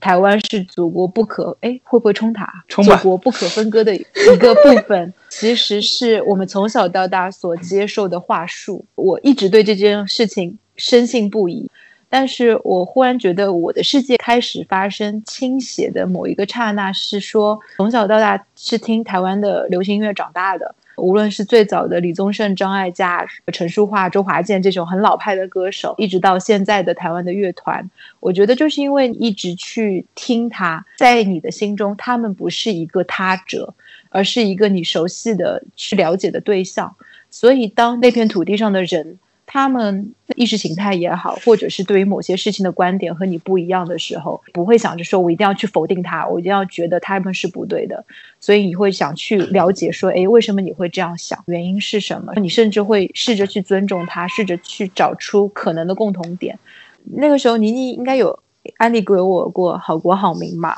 [0.00, 2.62] 台湾是祖国不可哎，会不会冲塔？
[2.68, 8.84] 祖国不可分割的一个部分，其实是我们从小到大所接受的话术。
[8.94, 11.68] 我一直对这件事情深信不疑，
[12.08, 20.74] 但是我忽然觉得我的世界开始发生倾斜的某一个刹那，是说从小到大是听台湾的流行音乐长大的。
[20.96, 33.74] 无论是最早的李宗盛、张艾嘉、陈淑桦、周华健这种很老派的歌手，一直到现在的台湾的乐团，我觉得就是因为一直去听他，在你的心中，他们不是一个他者，
[34.08, 36.96] 而是一个你熟悉的、去了解的对象，
[37.30, 39.18] 所以当那片土地上的人。
[39.46, 48.04] 他们意识形态也好，或者是对于某些事情的观点和你不一样的时候，不会想着说我一定要去否定他，我一定要觉得他们是不对的，
[48.40, 51.42] 所以你会想去了解说，哎，为什么你会这样想？
[51.46, 52.32] 原因是什么？
[52.36, 56.58] 你甚至会试着去尊重他，试着去找出可能的共同点。
[57.04, 58.38] 那个时候，妮妮应该有
[58.78, 60.76] 安利给我过《好国好民》嘛？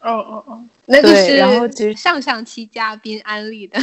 [0.00, 3.78] 哦哦哦，那个是然后其实上上期嘉宾安利的。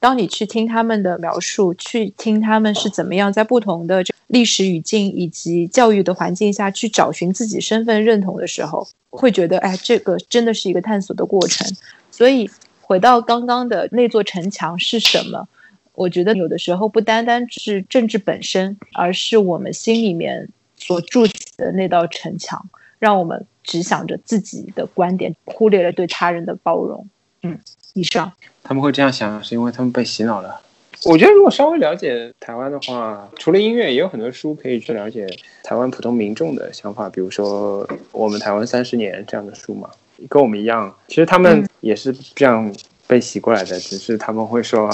[0.00, 11.70] 当你去听他们的描述，去听他们是怎么样在不同的历史语境以及教育的环境下去找寻自己身份认同的时候，会觉得，哎，这个真的是一个探索的过程。
[12.10, 15.46] 所以回到刚刚的那座城墙是什么？
[15.92, 27.06] 我觉得有的时候不单单是政治本身，而是我们心里面所筑起的那道城墙，让我们只想着自己的观点，忽略了对他人的包容。
[27.42, 27.58] 嗯。
[27.92, 28.32] 以上，
[28.62, 30.60] 他们会这样想，是因为他们被洗脑了。
[31.04, 35.26] 我觉得，如果稍微了解台湾的话，除了音乐，也有很多书可以去了解
[35.62, 37.08] 台湾普通民众的想法。
[37.08, 39.88] 比如说，《我们台湾三十年》这样的书嘛，
[40.28, 42.70] 跟我们一样，其实他们也是这样
[43.06, 44.90] 被洗过来的，只是他们会说，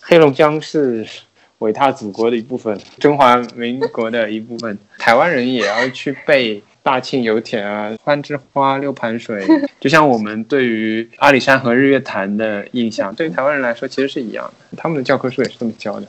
[0.00, 1.06] 黑龙江是
[1.60, 6.62] 伟大祖国的一部分，中华民国的一部分，台湾人也要去背。
[6.86, 9.44] 大庆油田啊，番枝花、六盘水，
[9.80, 14.76] 就像我们对于阿里山和日月潭的印象，对于台湾人来说其实是一样的。
[14.76, 16.06] 他们的教科书也是这么教的。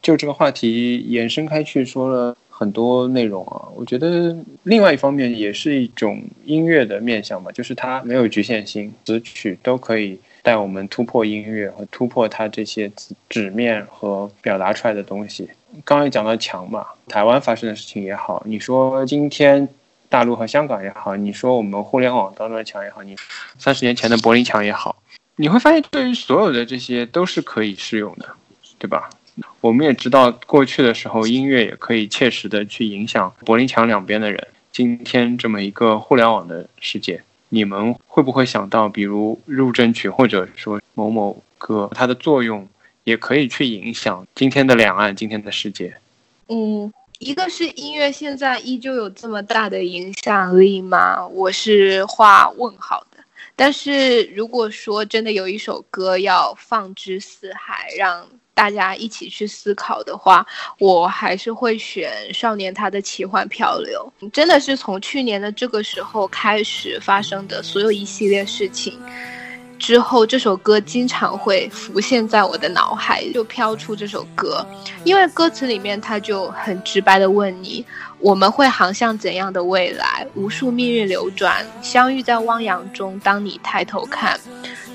[0.00, 12.88] 就这个话题延伸开去说了很多内容啊，我觉得另外一方面也是一种音乐的面向吧，就是它没有局限性，词曲都可以带我们突破音乐和突破它这些
[13.28, 15.50] 纸面和表达出来的东西。
[15.84, 19.68] 刚才讲到墙嘛，台湾发生的事情也好，你说今天。
[20.10, 23.16] 大陆和香港也好，你说我们互联网当中的墙也好，你
[23.58, 25.00] 三十年前的柏林墙也好，
[25.36, 28.28] 你会发现对于所有的这些都是可以适用的，
[28.76, 29.08] 对吧？
[29.60, 34.48] 我们也知道过去的时候音乐也可以切实的去影响柏林墙两边的人。
[34.72, 42.68] 今天这么一个互联网的世界，你们会不会想到，比如入阵曲或者说某某歌，它的作用
[43.04, 45.94] 也可以去影响今天的两岸，今天的世界？
[46.48, 46.92] 嗯。
[47.20, 51.26] 一个是音乐现在依旧有这么大的影响力吗？
[51.28, 53.18] 我是画问号的。
[53.54, 60.46] 但是如果说真的有一首歌要放之四海，让大家一起去思考的话，
[60.78, 64.10] 我还是会选《少年他的奇幻漂流》。
[64.30, 68.98] 真的是从去年的这个时候开始发生的所有一系列事情。
[69.80, 74.64] 之后，这首歌经常会浮现在我的脑海，就飘出这首歌，
[75.04, 77.84] 因为歌词里面他就很直白的问你：
[78.18, 80.26] 我们会航向怎样的未来？
[80.34, 83.18] 无数命运流转，相遇在汪洋中。
[83.20, 84.38] 当你抬头看，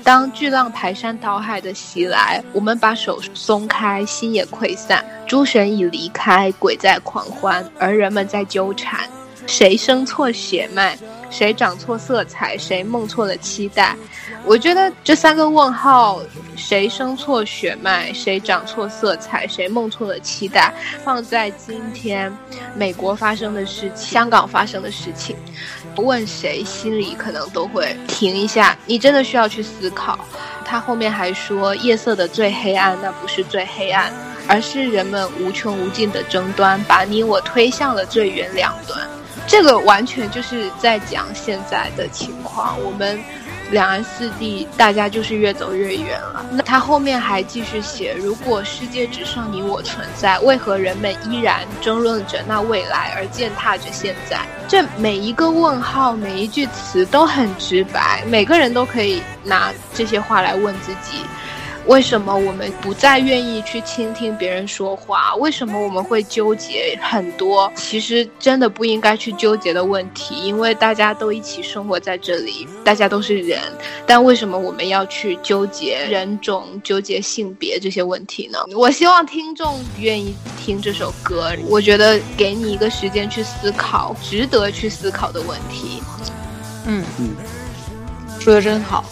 [0.04, 5.04] 当巨浪排山倒海的袭来，我们把手松开，心也溃散。
[5.26, 9.00] 诸神已离开，鬼在狂欢，而人们在纠缠。
[9.48, 10.96] 谁生错血脉？
[11.28, 12.56] 谁长错色彩？
[12.56, 13.96] 谁梦错了期待？
[14.46, 16.20] 我觉得这三个问号：
[16.56, 18.12] 谁生错血脉？
[18.12, 19.44] 谁长错色彩？
[19.48, 20.72] 谁梦错了期待？
[21.04, 22.32] 放在今天，
[22.76, 25.36] 美国发生的事情，香港发生的事情，
[25.96, 28.78] 问谁心里可能都会停一下。
[28.86, 30.16] 你真的需要去思考。
[30.64, 34.12] 他后面还说：夜色的最黑暗，那不是最黑暗，
[34.46, 38.96] 而是人们无穷无尽的争端，把你我推向了最远两端。
[39.48, 43.20] 这个完全就是在讲现在的情况，我们
[43.70, 46.44] 两岸四地大家就是越走越远了。
[46.50, 54.40] 那他后面还继续写：如果世界只剩你我存在，为何人们依然争论着那未来而践踏着现在？
[54.68, 61.18] 这每一个问号，每一句词都很直白，每个人都可以拿这些话来问自己。
[61.86, 65.34] 为什么我们不再愿意去倾听别人说话？
[65.36, 70.34] 为什么我们会纠结很多其实真的不应该去纠结的问题？
[70.42, 73.60] 因为大家都一起生活在这里，大家都是人，
[74.04, 78.58] 但为什么我们要去纠结人种、纠结性别这些问题呢？
[78.76, 86.02] 我希望听众愿意听这首歌，我觉得给你一个时间去思考，值得去思考的问题。
[86.86, 87.34] 嗯嗯，
[88.40, 89.04] 说的真好。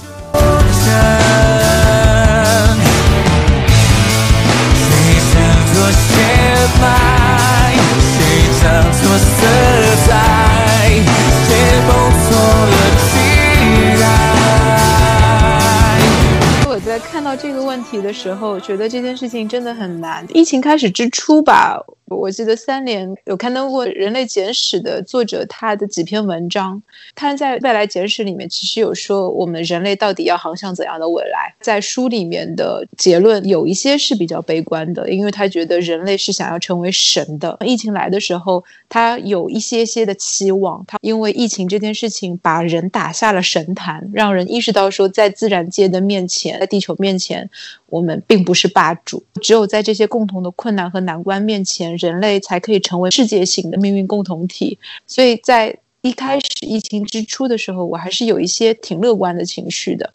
[16.67, 20.27] 我在看到这个问题的时候，觉得这件事情真的很难。
[20.35, 21.79] 疫情开始之初吧。
[22.07, 26.83] 我记得三联有刊登过《人类简史》的作者他的几篇文章，
[27.15, 31.55] 他在《未来简史》里面其实有说我们人类到底要航向怎样的未来。
[31.61, 37.57] 在书里面的结论有一些是比较悲观的，因为他觉得人类是想要成为神的。
[37.65, 47.49] 疫情来的时候，他有一些些的期望，他因为疫情这件事情把人打下了神坛，让人意识到说在自然界的面前，在地球面前。
[47.95, 54.77] 我们并不是霸主，只有在这些共同的困难和难关面前，人类才可以成为世界性的命运共同体。
[55.07, 60.13] 所以在一开始疫情之初的时候，我还是有一些挺乐观的情绪的。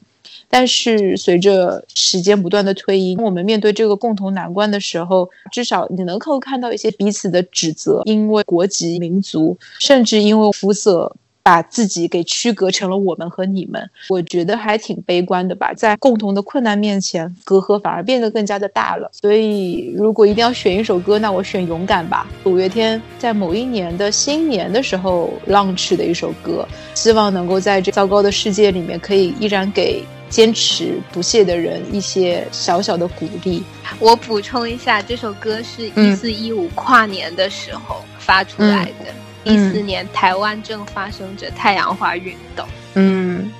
[0.49, 11.15] 但是随着时间不断的推移，我们面对这个共同难关的时候，至少你能够看到一些彼此的指责，因为国籍、民族，甚至因为肤色。
[11.41, 15.73] 把自己给区隔成了我们和你们，我觉得还挺悲观的吧。
[15.73, 19.09] 在共同的困难面前，隔阂反而变得更加的大了。
[19.13, 22.27] 所以，如果一定要选一首歌，那我选《勇敢》吧。
[22.43, 33.63] 五月天在某一年的新年的时候 launch 的一首歌，希望能够在这糟糕的世界里面，可以依然给坚持不懈的人一些小小的鼓励。
[33.99, 39.11] 我补充一下，这首歌是一四一五跨年的时候发出来的。
[39.43, 42.67] 一四年，台湾正发生着太阳花运动。
[42.95, 43.51] 嗯。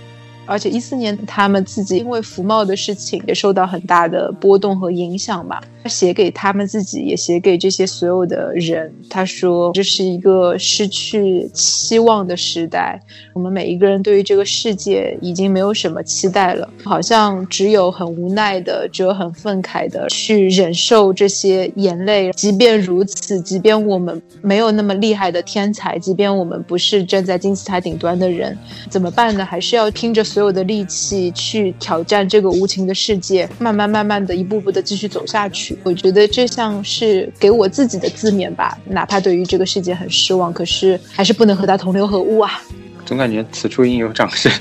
[0.50, 5.62] 而且一四年，他们自己因为福茂的事情也受到很大的波动和影响嘛。
[5.82, 8.92] 他写给他们自己，也写给这些所有的人。
[9.10, 13.00] 他说：“这是一个失去期望的时代，
[13.34, 22.32] 我们每一个人对于这个世界已经没有什么期待了，好像只有很无奈的，只有很愤慨的去忍受这些眼泪。
[22.34, 28.58] 即便如此，即便我们没有那么厉害的天才，即便我们不是站在金字塔顶端的人，
[28.90, 29.46] 怎么办呢？
[29.46, 35.78] 还是要拼着。”有的力气去挑战这个无情的世界，慢慢慢慢的一步步的继续走下去。
[35.84, 42.62] 我觉得这像是给我自己的自勉吧，哪怕对于这个世界很失望，可是还是不能和他同流合污啊。
[43.06, 44.52] 总感觉此处应有掌声。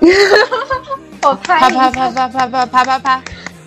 [1.22, 3.22] 我啪啪啪啪啪啪啪啪啪。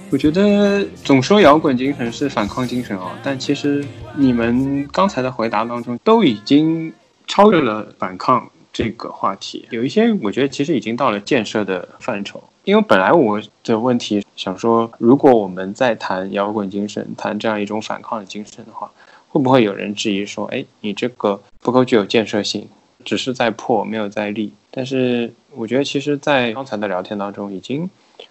[0.10, 3.84] 我觉得总说摇滚精神是反抗精神哦，但其实
[4.16, 6.93] 你们刚才的回答当中都已经
[7.28, 8.47] 超越了反抗。
[8.74, 12.43] 这个话题有一些，我觉得其实已经到了建设的范畴。
[12.63, 18.91] 因为本来我的问题想说，如果我们在谈摇滚精神，谈这样一种反抗的精神的话，
[19.30, 22.67] 会不会有人质疑说，哎，你这个不够具有建设性，
[23.05, 24.51] 只是在破，没有在立？
[24.71, 27.88] 但是我觉得，其实，在刚才的聊天当中，已经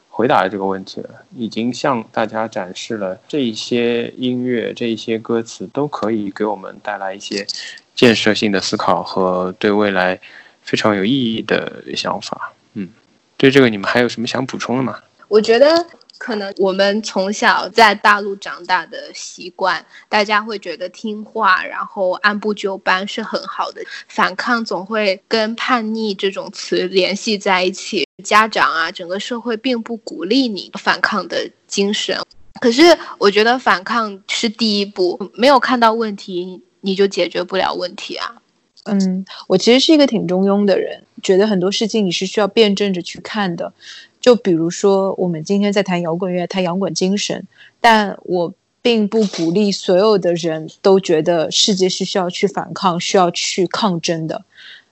[0.08, 7.46] 回答了这个问题了，已经向大家展示了这一些音乐、这一些歌词都可以给我们带来一些。
[7.94, 10.18] 建设性的思考和对未来
[10.62, 12.88] 非常有意义的想法，嗯，
[13.36, 14.98] 对这个你们还有什么想补充的吗？
[15.28, 15.86] 我觉得
[16.18, 23.82] 可能我们从小在大陆长大的习惯，大家会觉得听话，然后按部就班是很好的。
[24.08, 32.16] 反抗总会跟叛逆这种词联系在一起，家长啊，整个社会并不鼓励你反抗的精神。
[32.60, 36.62] 可是我觉得反抗是第一步，没有看到问题。
[36.82, 38.36] 你就解决不了问题啊？
[38.84, 43.72] 嗯，我其实是一个挺中庸的人，觉得很多事情你是需要辩证着去看的。
[44.20, 47.46] 就比如说，我们今天在谈摇滚乐，谈摇滚精神，
[47.80, 48.52] 但我
[48.82, 54.44] 并不鼓励所有的人都觉得世界是需要去反抗、需要去抗争的。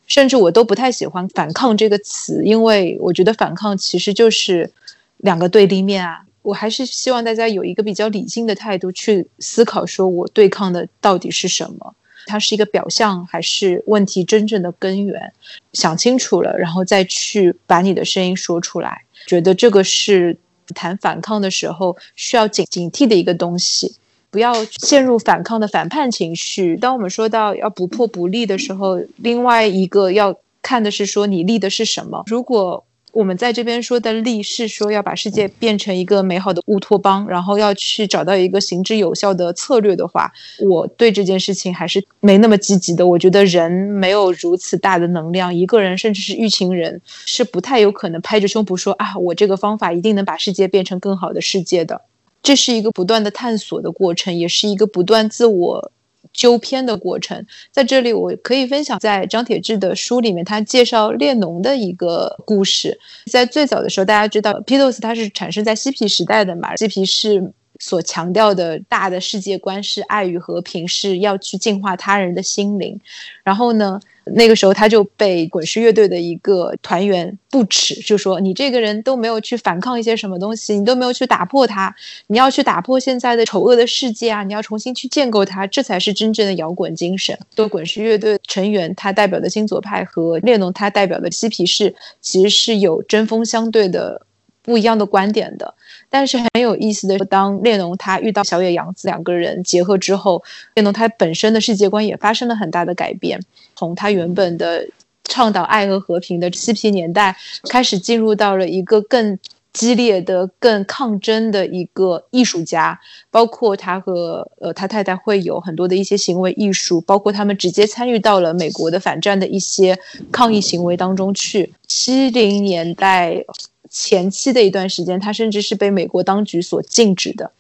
[0.07, 4.73] 甚至我都不太喜欢“反抗”这个词，因为我觉得反抗其实就是
[5.19, 6.23] 两个对立面啊。
[6.43, 11.95] 我还是希望大家有一个比较理性的态度去思考，说我对抗的到底是什么？
[12.27, 15.33] 它是一个表象，还是问题真正的根源？
[15.73, 19.03] 想清楚了，然后再去把你的声音说出来。
[19.27, 20.37] 觉得这个是
[20.75, 23.97] 谈反抗的时候需要警警惕的一个东西，
[24.31, 26.77] 不要陷入反抗的反叛情绪。
[26.77, 32.23] 当我们说到要不破不立的时候，另外一个要看的是说你立的是什么。
[32.27, 40.33] 如果我们在这边说的力是说要把世界变成一个美好的乌托邦，然后要去找到一个行之有效的策略的话，
[40.69, 43.07] 我对这件事情还是没那么积极的。
[43.07, 52.03] 我觉得人没有如此大的能量，一个人甚至是一群人是不太有可能拍着胸脯说啊，我这个方法一定能把世界变成更好的世界的。
[52.43, 55.93] 这是一个不断的探索的过程，也是一个不断自我。
[56.33, 62.99] 纠偏的过程，在这里我可以分享，在张铁志的书里面，他介绍列侬的一个故事。
[63.31, 67.53] 在最早的时候，大家知道 p i t o s 它是产生在嬉皮时代的嘛，嬉皮是。
[67.81, 73.01] 所强调的大的世界观是爱与和平，是要去净化他人的心灵。
[73.43, 81.93] 然后呢，那个时候他就被滚石乐队的一个团员不耻，就说：“你这个人都没有去反抗一些什么东西，你都没有去打破它，
[82.27, 84.45] 你要去打破现在的丑恶的世界啊！
[84.45, 94.21] 你要重新去建构它，这才是真正的摇滚精神。”多滚石乐队成员他代表的新左派和列侬他代表的嬉皮士，其实是有针锋相对的
[94.63, 95.75] 不一样的观点的。
[96.09, 100.43] 但是很有意思的是，当列侬他遇到小野洋子两个人结合之后，
[100.75, 103.41] 列侬他本身的世界观也发生了很大的改变，
[103.77, 104.87] 从他原本的
[105.25, 107.37] 倡导爱和和平的嬉皮年代，
[107.69, 109.39] 开始进入到了一个更
[109.73, 112.99] 激烈的、更抗争的一个艺术家，
[113.31, 119.97] 包括他和呃他太太会有很多的一些行为艺术，包括他们直接参与到了美国的反战的一些
[120.33, 121.73] 抗议行为当中去。
[121.87, 123.45] 七零年代。
[123.91, 127.51] 前期的一段时间，它甚至是被美国当局所禁止的，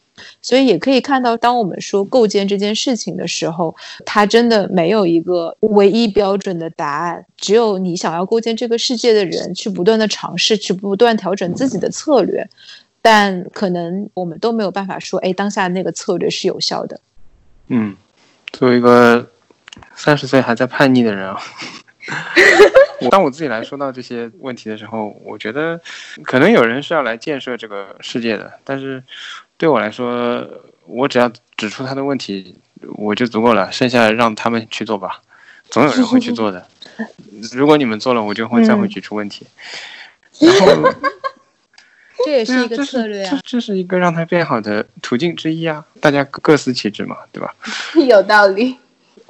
[0.41, 3.75] 所以也可以看到，当我们说构建这件事情的时候，
[4.07, 12.49] 它真的没有一个唯一标准的答案，只有你想要构建这个世界的人去不断的尝试，去不断调整自己的策略，
[13.03, 17.01] 但可能我们都没有办法说，哎，当下那个策略是有效的。
[17.69, 17.97] 嗯，
[18.53, 19.29] 作为一个
[19.97, 21.41] 三十岁还在叛逆的人啊。
[23.11, 25.81] 当我自己来说到这些问题的时候，我觉得
[26.25, 29.03] 可能有人是要来建设这个世界的，但是
[29.57, 30.47] 对我来说，
[30.87, 32.57] 我只要指出他的问题，
[32.97, 35.21] 我就足够了，剩下让他们去做吧，
[35.71, 36.67] 总有人会去做的。
[37.53, 39.47] 如果你们做了，我就会再会举出问题。
[40.39, 40.95] 然后，
[42.27, 47.55] 这也是一个策略啊，这是一个让他变好的途径之一啊，大家各司其职嘛，对吧？
[48.07, 48.77] 有道理。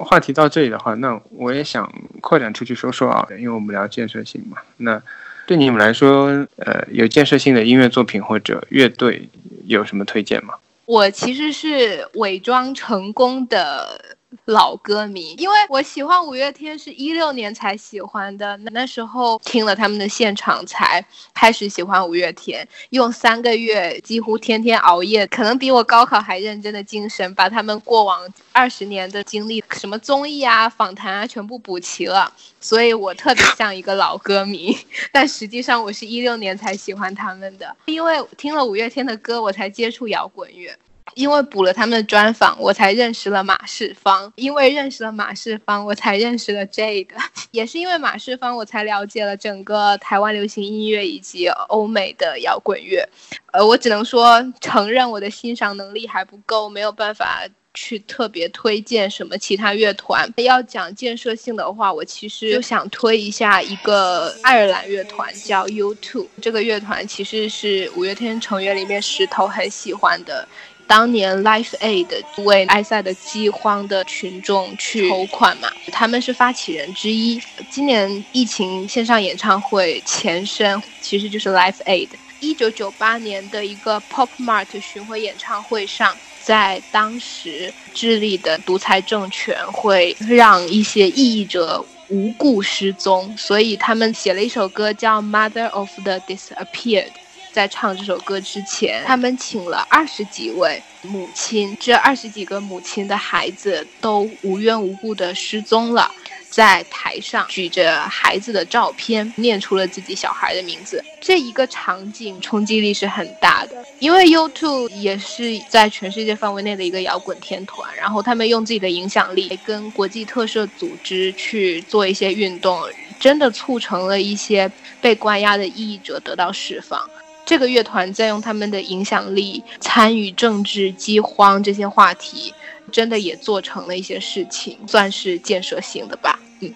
[0.03, 1.91] 话题到这里的话，那我也想
[2.21, 4.57] 扩展出去说说啊，因为我们聊建设性嘛。
[4.77, 5.01] 那
[5.45, 6.27] 对你们来说，
[6.57, 9.29] 呃，有建设性的音乐作品或者乐队
[9.65, 10.53] 有什么推荐吗？
[10.85, 14.17] 我其实是伪装成功的。
[14.45, 21.03] 老歌迷，因为我喜欢五月天是一六年才喜欢的，那时候听了他们的现场才
[21.33, 34.77] 开始喜欢五月天，用三个月几乎天天熬夜，可能比我高考还认真的精神，把他们过往二十年的经历，什么综艺啊、访谈啊，全部补齐了，所以我特别像一个老歌迷，
[35.11, 40.75] 但实际上我是一六年才喜欢他们的，因为听了五月天的歌，我才接触摇滚乐。
[41.15, 47.07] 因为补了他们的专访，我才认识了马世芳；因为认识了马世芳，我才认识了 Jade；
[47.51, 53.07] 也是因为马世芳，我才了解了整个台湾流行音乐以及欧美的摇滚乐。
[53.51, 60.29] 呃，我只能说承认我的欣赏能力还不够，没有办法去特别推荐什么其他乐团。
[60.37, 66.25] 要讲建设性的话，我其实就想推一下一个爱尔兰乐团，叫 U2。
[66.41, 70.47] 这个乐团其实是五月天成员里面石头很喜欢的。
[70.87, 72.07] 当年 Life Aid
[72.43, 77.41] 为埃塞的饥荒的群众去筹款嘛，他们是发起人之一。
[77.69, 82.09] 今年疫情线上演唱会前身其实就是 Life Aid。
[82.39, 97.11] 一九九八年的一个 Pop Mart 巡回演唱会上，在当时智利的独裁政权会让一些异议者无故失踪，所以他们写了一首歌叫 Mother of the Disappeared。
[97.51, 106.09] 在唱这首歌之前，他们请了二十几位母亲，这二十几个母亲的孩子都无缘无故的失踪了，
[106.49, 111.03] 在台上举着孩子的照片，念出了自己小孩的名字。
[111.19, 122.81] 这一个场景冲击力是很大的，因为 U2 也是在全世界范围内的一个摇滚天团，然后他们用自己的影响力跟国际特赦组织去做一些运动，
[123.19, 124.71] 真的促成了一些
[125.01, 126.99] 被关押的异议者得到释放。
[127.45, 132.53] 这个乐团在用他们的影响力参与政治、饥荒这些话题，
[132.91, 136.39] 真的也做成了一些事情，算是建设性的吧。
[136.61, 136.73] 嗯。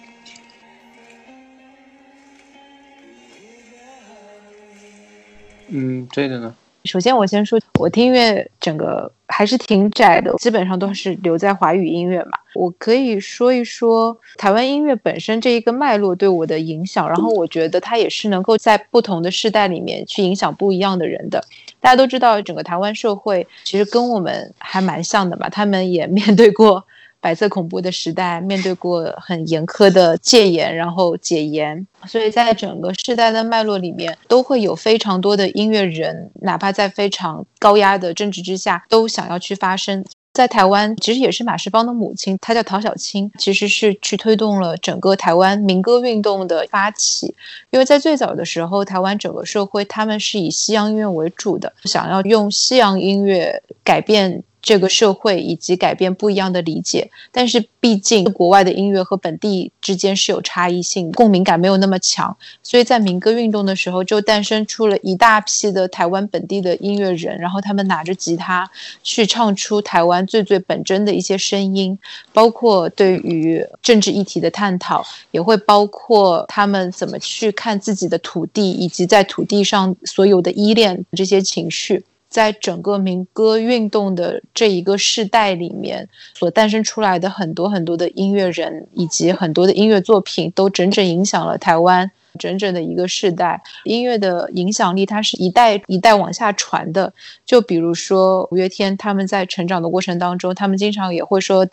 [5.68, 6.54] 嗯，这个呢？
[6.86, 12.38] 首先我先说，我听音乐整个还是挺窄的，基本上都是留在华语音乐嘛。
[12.54, 21.44] 我可以说一说台湾音乐本身这一个脉络对我的影响，然后我觉得它也是能够在不同的世代里面去影响不一样的人的。
[21.80, 26.84] 大家都知道，整个台湾社会其实跟我们还蛮像的嘛，他们也面对过。
[27.26, 40.04] 白色恐怖的时代，面对过很严苛的戒严，然后解严，所以在整个时代的脉络里面，都会有非常多的音乐人，哪怕在非常高压的政治之下，都想要去发声。
[40.32, 47.34] 在台湾，其实也是马世芳的母亲，她叫陶小青，其实是去推动了整个台湾民歌运动的发起。
[47.70, 54.44] 因为在最早的时候，台湾整个社会他们是以西洋音乐为主的，想要用西洋音乐改变。
[54.66, 68.68] 这个社会以及改变不一样的理解，但是毕竟国外的音乐和本地之间是有差异性，共鸣感没有那么强，所以在民歌运动的时候就诞生出了一大批的台湾本地的音乐人，然后他们拿着吉他
[69.04, 71.96] 去唱出台湾最最本真的一些声音，
[72.32, 82.02] 包括对于政治议题的探讨，也会包括他们怎么去看自己的土地以及在土地上所有的依恋这些情绪。
[82.28, 93.62] 在整个民歌运动的这一个世代里面，所诞生出来的很多很多的音乐人以及很多的音乐作品，都整整影响了台湾整整的一个世代。
[93.84, 97.12] 音乐的影响力，它是一代一代往下传的。
[97.46, 101.66] 就比如说五月天，他们在成长的过程当中，他们经常也会说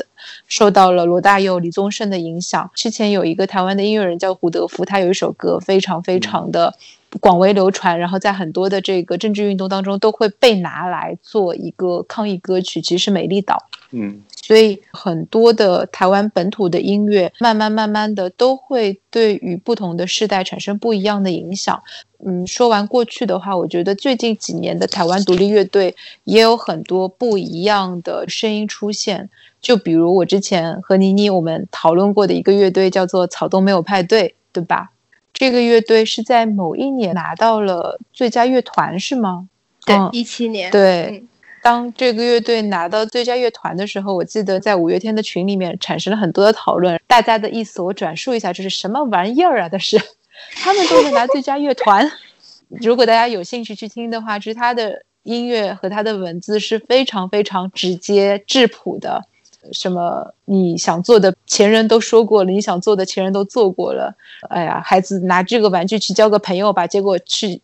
[0.47, 2.69] 受到了罗大佑、李宗盛的影响。
[2.73, 6.73] 之前有一个台湾的音乐人叫胡德夫，他有一首歌非常非常的。
[7.19, 13.55] 广为流传，然后在很多的这个政治运动当中都会被拿来做一个抗议歌曲，其实是《美丽岛》。
[13.91, 21.79] 嗯，所以很多的台湾本土的音乐，慢慢慢慢的都会对于不同的世代产生不一样的影响。
[22.25, 29.29] 嗯，说完过去的话，我觉得最近几年的台湾独立乐队也有很多不一样的声音出现。
[29.61, 34.89] 就比如我之前和妮妮我们讨论过的一个乐队，叫做草东没有派对，对吧？
[35.33, 39.49] 这个乐队是在某一年拿到了最佳乐团，是吗？
[39.85, 40.71] 对，一七年。
[40.71, 41.23] 对，
[41.61, 47.01] 当这个乐队拿到最佳乐团的时候，我记得在五月天的群里面产生了很多的讨论。
[47.07, 49.67] 大家的意思我转述一下，这是什么玩意儿啊？
[49.67, 49.99] 的是，
[50.55, 52.09] 他们都能拿最佳乐团。
[52.69, 59.23] 如果大家有兴趣去听的话，其实他的音乐和他的文字是非常非常直接质朴的。
[59.71, 60.33] 什么？
[60.45, 64.15] 你想做的前人都说过了，你想做的前人都做过了。
[64.49, 67.61] 哎呀，孩子拿这个玩具去交个朋友吧，结果去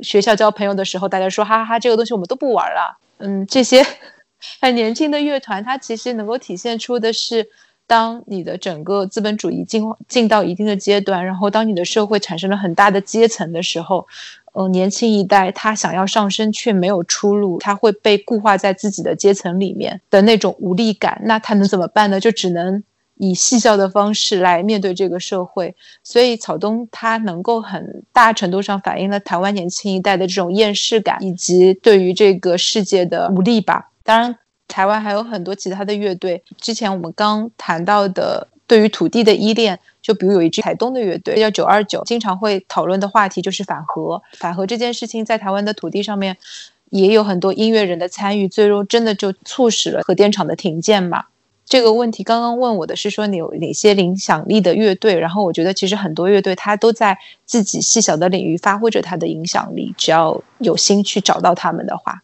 [0.00, 2.96] 学校交朋友的时候，大家说哈哈哈，这个东西我们都不玩了。
[3.18, 3.84] 嗯，这些
[4.60, 7.48] 很年轻的乐团，它其实能够体现出的是，
[7.86, 14.06] 当你的整个资本主义进进到一定的阶段，然后当你的社会产生了很大的阶层的时候。
[14.52, 22.20] 呃，年轻一代他想要上升却没有出路，他会被固化在自己的阶层里面的那种无力感，那他能怎么办呢？
[22.20, 22.84] 就只能
[23.16, 25.74] 以戏笑的方式来面对这个社会。
[26.04, 33.90] 所以草东他能够很大程度上反映了台湾年轻一代的这种厌世感，以及对于这个世界的无力吧。
[34.04, 34.36] 当然，
[34.68, 38.48] 台湾还有很多其他的乐队，之前我们刚谈到的。
[38.66, 44.22] 对于土地的依恋，就比如有一支台东的乐队叫九二九，经常会讨论的话题就是反核。
[44.38, 46.36] 反核这件事情在台湾的土地上面
[46.90, 51.24] 也有很多音乐人的参与，最终真的就促使了核电厂的停建嘛？
[51.64, 62.22] 这个问题刚刚问我的是说你有哪些影响力的乐队，然后我觉得其实很多乐队它都在自己细小的领域发挥着它的影响力，只要有心去找到他们的话。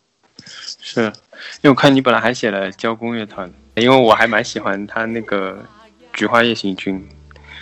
[0.81, 5.59] 是，因为我看你本来还写了交工乐团，因为我还蛮喜欢他那个。
[6.19, 7.01] 菊花夜行军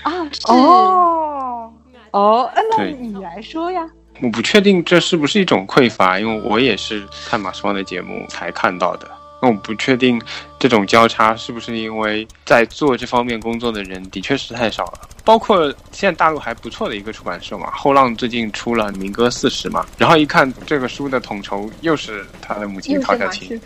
[0.03, 0.11] 啊，
[0.49, 1.71] 哦
[2.13, 3.87] 哦，那你来说呀？
[4.23, 9.07] 我不确定这是不是一种匮乏，因为我也是看马世芳的节目才看到的。
[9.47, 10.21] 那我不确定
[10.59, 15.09] 这种交叉是不是因为在做这方面工作的人的确是太少了。
[15.25, 23.61] 包括现在大陆还不错的一个出版社嘛，后浪最近出了《民歌四十》嘛，然后一看这个书的统筹又是他的母亲陶小青，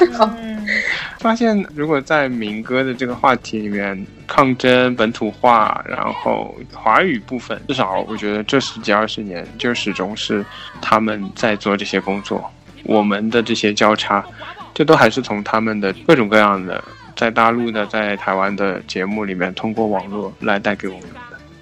[1.18, 10.44] 发现如果在民歌的这个话题里面，抗争、本土化，然后华语部分，至少我觉得这十几二十年就始终是
[10.80, 12.50] 他们在做这些工作，
[12.84, 14.24] 我们的这些交叉，
[14.74, 16.82] 这都还是从他们的各种各样的。
[17.16, 21.04] 在大陆的，在台湾的节目里面，通过网络来带给我们。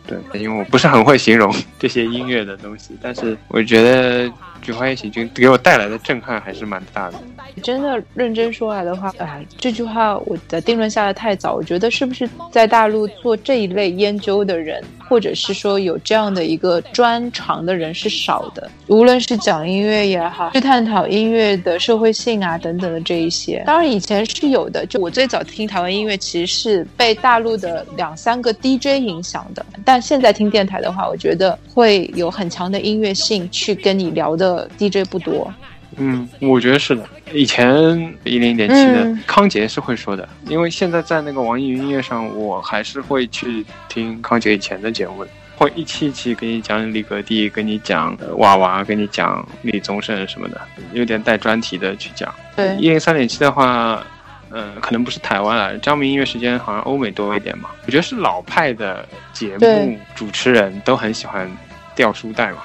[0.08, 4.26] 对，因为我不是很会形容 这些音乐的东西，但是我觉得
[4.62, 7.18] 《菊花夜行军》给我带来的震撼还是蛮大的。
[7.62, 11.54] 真的认真说来的话，哎，这句话我的定论下的太早。
[11.54, 18.70] 我觉得是不是在大陆做这一类研究的人，或者是说有这样的一个专长的人是少的。
[18.86, 24.86] 无论是讲音乐也好，去探讨音乐的社会性啊等等的这一些，当然以前是有的。
[24.86, 29.64] 就我最早听台湾音乐，其实是被大陆的两三个 DJ 影响的。
[29.84, 35.52] 但现在听电台的话，我觉得会有很强的音乐性去跟你聊的 DJ 不多。
[35.96, 37.04] 嗯，我觉得是的。
[37.32, 45.26] 以前一零点七的康杰是会说的，因为现在在那个网易云音乐上，我还是会去听康杰以前的节目，
[45.56, 50.60] 会一期一期给你讲李格弟，跟你讲娃娃，跟你讲李宗盛什么的，
[50.92, 52.32] 有点带专题的去讲。
[52.54, 54.06] 对，一零三点七的话，
[54.50, 57.70] 嗯，可能不是台湾啊，张明音乐时间好像欧美多一点嘛。
[57.86, 61.50] 我觉得是老派的节目主持人都很喜欢
[61.94, 62.58] 掉书袋嘛。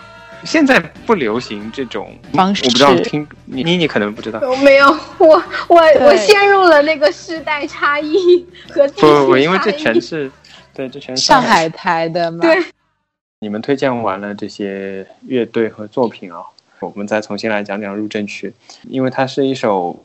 [0.46, 4.42] 现在不流行这种方式，我不知道听妮妮你可能不知道。
[4.62, 10.30] 没有，我我我陷入了那个世代差异和不不不，因为这全是
[10.74, 12.40] 对这全是上海台的嘛。
[12.42, 12.62] 对，
[13.40, 16.40] 你们推荐完了这些乐队和作品啊，
[16.82, 18.50] 我们再重新来讲讲《入阵曲》，
[18.90, 19.98] 因为它是一首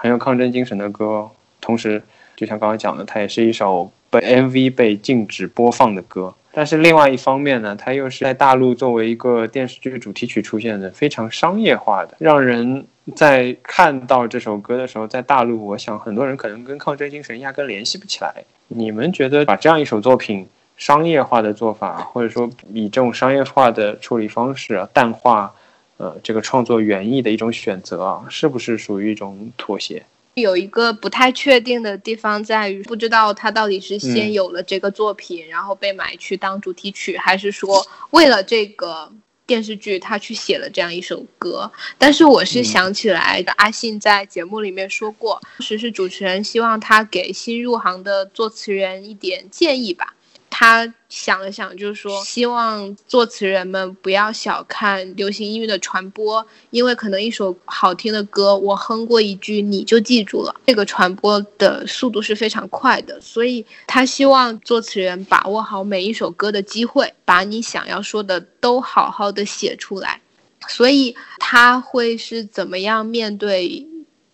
[0.00, 1.28] 很有抗争精神的歌，
[1.60, 2.02] 同时
[2.36, 6.34] 就像刚刚讲的，它也是一首被 MV 被禁止播放的歌。
[6.52, 12.84] 但是另外一方面呢，它又是在大陆作为一个电视剧主题曲出现的，非常商业化的，让人
[13.14, 18.34] 在看到这首歌的时候，在大陆，我想很多人可能跟抗争精神压根联系不起来。
[18.68, 20.46] 你们觉得把这样一首作品
[20.76, 25.52] 商业化的做法，或者说以这种商业化的处理方式淡化，
[25.98, 30.02] 呃，这个创作原意的一种选择啊，是不是属于一种妥协？
[30.34, 39.10] 有一个不太确定的地方在于，不知道他到底是先有了这个作品，然后被买去当主题曲，还是说为了这个
[39.44, 41.68] 电视剧他去写了这样一首歌。
[41.98, 50.14] 但是我是想起来，阿信在节目里面说过，当时是主持人希望他给新入行的作词人一点建议吧。
[50.50, 63.20] 他想了想，就是说，希望作词人们不要小看流行音乐的传播，因为可能一首好听的歌，我哼过一句你就记住了，这个传播的速度是非常快的。
[63.20, 70.20] 所以他希望作词人把握好每一首歌的机会，把你想要说的都好好的写出来。
[70.68, 73.86] 所以他会是怎么样面对？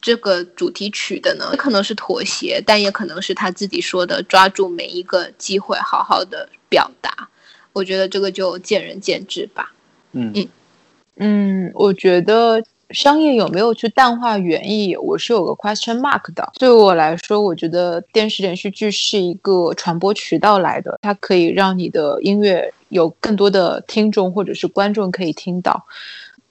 [0.05, 7.31] 这个主题曲的呢，可能是妥协，但也可能是他自己说的抓住每一个机会，好好的表达。
[7.73, 9.73] 我觉得这个就见仁见智吧。
[10.13, 10.49] 嗯嗯
[11.17, 16.53] 嗯，我觉得商业有没有去淡化原意，我是有个 question mark 的。
[16.59, 25.87] 对我来说，我觉得电视连续剧是一个传播渠道来的，它可以让你的音乐有更多的听众或者是观众可以听到。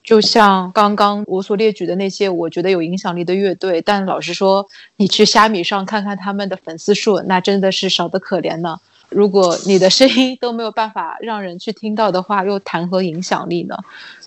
[0.04, 8.78] 就像刚刚我所列举的那些，我觉得有影响力的乐队，但老实说，你去虾米上看看他们的粉丝数，那真的是少得可怜呢。
[9.08, 13.76] 如果你的声音都没有办法让人去听到的话，又谈何影响力呢？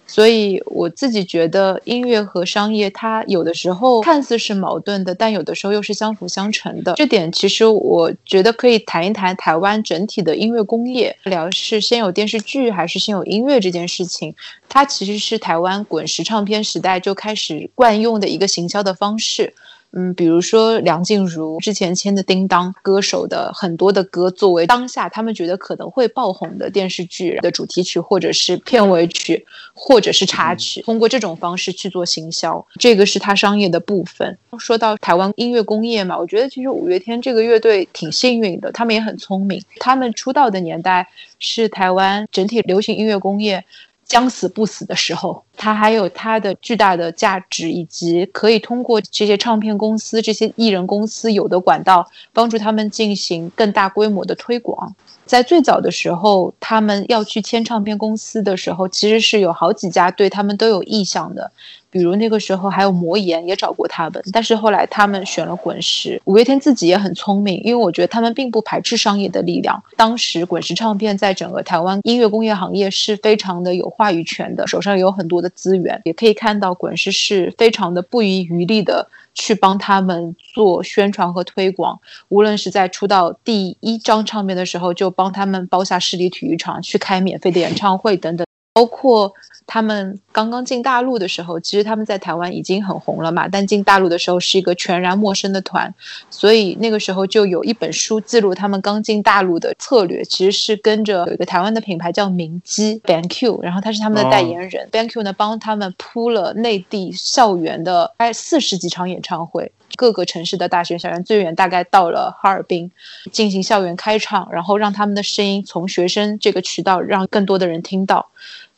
[0.07, 6.93] 所以我自己觉得，音乐和商业它有的时候看似是矛盾的，但有的时候又是相辅相成的。
[6.95, 14.33] 这点其实我觉得可以谈一谈台湾整体的音乐工业，聊是先有电视剧还是先有音乐这件事情。
[14.69, 19.53] 它其实是台湾滚石唱片时代就开始惯用的一个行销的方式。
[19.93, 34.37] 嗯，比如说梁静茹之前签的叮当歌手的很多的歌，作为当下他们觉得可能会爆红的电视剧的主题曲，或者是片尾曲，或者是插曲，通过这种方式去做行销，这个是他商业的部分。
[34.59, 41.07] 说到台湾音乐工业嘛，我觉得其实五月天这个乐队挺幸运的，他们也很聪明，他们出道的年代
[41.39, 43.63] 是台湾整体流行音乐工业。
[44.07, 54.95] 将死不死的时候，它还有它的巨大的价值，以及可以通过这些唱片公司、这些艺人公司有的管道，帮助他们进行更大规模的推广。
[55.25, 61.51] 在最早的时候，他们要去签唱片公司的时候，其实是有好几家对他们都有意向的。
[61.97, 66.21] 比如那个时候还有魔岩也找过他们，但是后来他们选了滚石。
[66.25, 69.83] 五月天自己也很聪明，因为我觉得他们并不排斥商业的力量。
[69.95, 81.99] 当时滚石唱片在整个台湾音乐工业行业是非常的有话语权的，手上有很多的资源，也可以看到滚石是非常的不遗余力的去帮他们做宣传和推广。
[82.29, 88.46] 无论是在出道第一张唱片的时候，就帮他们包下市里体育场去开免费的演唱会等等。
[88.77, 89.33] 包括。
[89.69, 93.49] 他们刚刚进大陆的时候，其实他们在台湾已经很红了嘛。
[93.49, 95.93] 但进大陆的时候是一个全然陌生的团，
[96.29, 104.87] 所以那个时候就有一本书记录他们刚进大陆的策略，其实是跟着有一个台湾的品牌叫明基 BanQ，然后他是他们的代言人。
[104.89, 112.89] banq 呢帮他们铺了内地校园的概四十几场演唱会，各个城市的大学校园，最远大概到了哈尔滨
[113.33, 118.29] 进行校园开唱，然后让他们的声音从学生这个渠道让更多的人听到。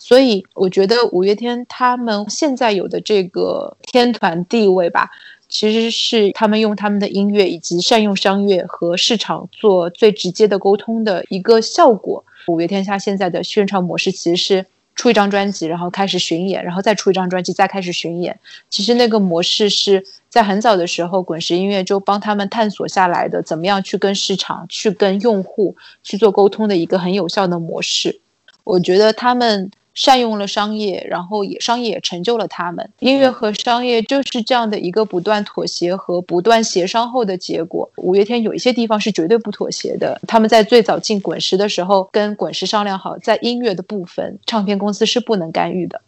[0.01, 5.11] 所以我觉得五月天他们现在有的这个天团地位吧，
[5.49, 12.23] 其实是他们用他们的音乐以及善用商业和市场做最直接的沟通的一个效果。
[12.47, 18.39] 五月天下现在的宣传模式其实是出一张专辑，然后开始巡演，然后再出一张专辑，再开始巡演。
[18.69, 28.21] 其实那个模式是在很早的时候滚石音乐就帮他们探索下来的，怎么样去跟市场、去跟用户去做沟通的一个很有效的模式。
[28.63, 29.69] 我觉得他们。
[29.99, 32.89] 善用了商业，然后也商业也成就了他们。
[32.99, 37.89] 音乐和商业就是这样的一个不断妥协和不断协商后的结果。
[37.97, 40.17] 五月天有一些地方是绝对不妥协的。
[40.25, 45.99] 他们在最早进滚石的时候，跟滚石商量好，在音乐的部分，唱片公司是不能干预的。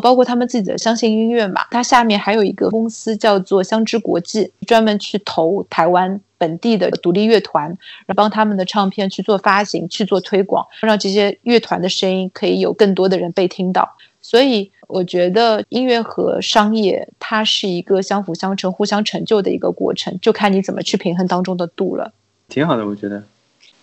[0.00, 13.96] 包括他们自己的相信音乐嘛，它下面还有一个公司叫做相知国际，专门去投台湾本地的独立乐团，然后帮他们的唱片去做发行、去做推广，让这些乐团的声音可以有更多的人被听到。
[14.22, 22.12] 所以我觉得音乐和商业它是一个相辅相成、互相成就的一个过程，就看你怎么去平衡当中的度了。
[22.48, 23.22] 挺好的，我觉得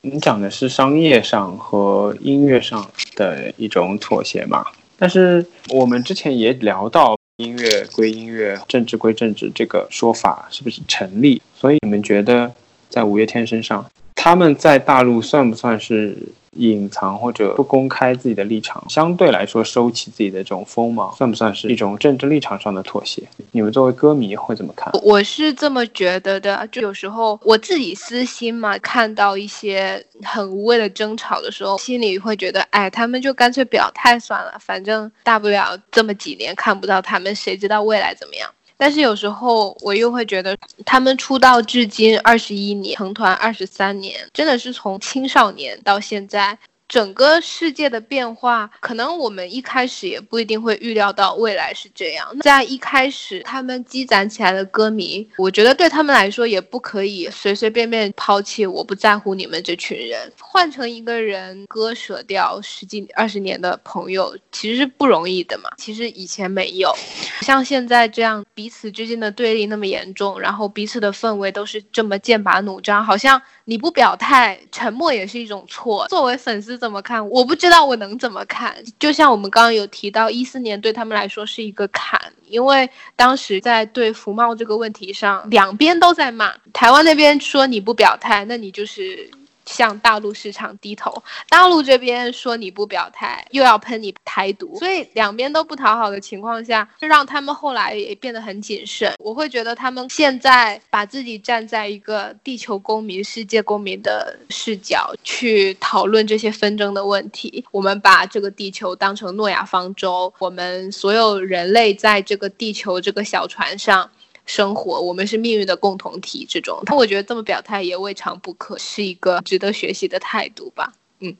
[0.01, 4.65] 你讲的是商业上和音乐上的一种妥协嘛。
[4.97, 11.41] 但是我们之前也聊到音乐归音乐，政治归政治这个说法是不是成立？
[11.55, 12.51] 所以你们觉得
[12.89, 13.85] 在五月天身上，
[14.15, 16.17] 他们在大陆算不算是？
[16.57, 23.23] 隐藏或者不公开自己的立场，相对来说收起自己的这种锋芒，算不算是一种政治立场上的妥协？
[23.51, 24.91] 你们作为歌迷会怎么看？
[25.03, 38.49] 我是这么觉得的，就有时候我自己私心嘛，看到一些很无谓的争吵的时候，心里会觉得，哎，他们就干脆表态算了，反正大不了这么几年看不到他们，谁知道未来怎么样？
[38.77, 40.55] 但是有时候我又会觉得，
[40.85, 46.57] 他们出道至今二十一年，成团二十三年，真的是从青少年到现在。
[46.87, 52.25] 整个世界的变化，可能我们一开始也不一定会预料到未来是这样。
[52.39, 58.65] 在一开始，他们积攒起来的歌迷，我觉得对他们来说也不可以随随便便抛弃。
[58.65, 65.69] 我不在乎你们这群人，换成一个人割舍掉十几二十年的朋友，其实是不容易的嘛。
[65.77, 66.95] 其实以前没有，
[67.41, 76.07] 像现在这样彼此之间的对立那么严重，然后彼此的氛围都是这么剑拔弩张，好像你不表态，沉默也是一种错。
[76.07, 76.76] 作为粉丝。
[76.77, 77.27] 怎么看？
[77.29, 78.75] 我不知道我能怎么看。
[78.99, 86.53] 就像我们刚刚有提到，一四年对他们来说是一个坎，因为当时在对福茂这个问题上，两边都在骂。
[86.71, 89.29] 台湾那边说你不表态，那你就是。
[89.67, 99.13] 向大陆市场低头，大陆这边说你不表态，又要喷你台独，所以两边都不讨好的情况下，就让他们后来也变得很谨慎。
[99.19, 107.63] 我会觉得他们现在把自己站在一个地球公民、世界公民的视角去讨论这些纷争的问题。
[107.71, 114.09] 我们把这个地球当成诺亚方舟，我们所有人类在这个地球这个小船上。
[114.47, 116.47] 生活，我们是命运的共同体。
[116.49, 120.93] 这种，我觉得这么表态也未尝不可，是一个值得学习的态度吧。
[121.19, 121.35] 嗯，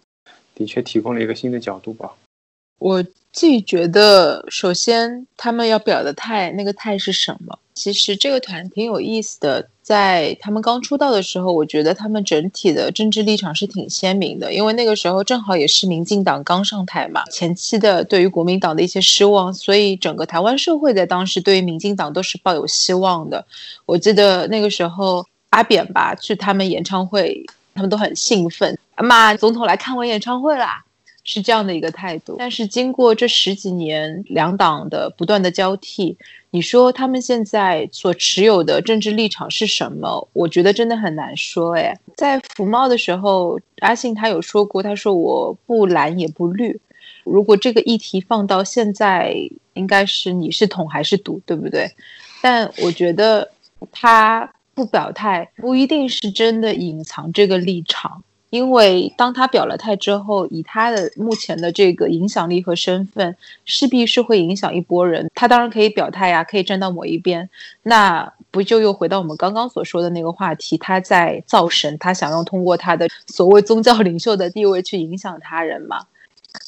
[0.54, 2.14] 的确提供了一个新的角度吧。
[2.78, 7.58] 我自己觉得，首先他们要表的态，那个态是什么？
[7.74, 23.46] 其实这个团挺有意思的，在他们刚出道的时候，我觉得他们整体的政治立场是挺鲜明的，因为那个时候正好也是民进党刚上台嘛，前期的对于国民党的一些失望，所以整个台湾社会在当时对于民进党都是抱有希望的。
[23.86, 30.84] 我记得那个时候阿扁吧去他们演唱会，他们都很兴奋，妈，总统来看我演唱会啦。
[31.28, 36.18] 是这样的一个态度，但是经过这十几年两党的不断的交替，
[36.52, 40.26] 你说他们现在所持有的政治立场是什么？
[40.32, 41.76] 我觉得真的很难说。
[41.76, 46.80] 哎，在福茂的时候，阿信他有说过，他说我不蓝也不绿。
[47.26, 49.36] 如果这个议题放到现在，
[49.74, 51.92] 应该是你是统还是独，对不对？
[52.42, 53.52] 但我觉得
[53.92, 58.24] 他不表态，不一定是真的隐藏这个立场。
[58.50, 63.36] 因为当他表了态之后，以他的目前的这个影响力和身份，
[63.66, 65.30] 势必是会影响一波人。
[65.36, 67.50] 他当然可以表态呀，可以站到某一边，
[67.84, 70.78] 那不就又回到我们刚刚所说的那个话题？
[70.78, 76.00] 他在造神，他想要通过他的所谓宗教领袖的地位去影响他人吗？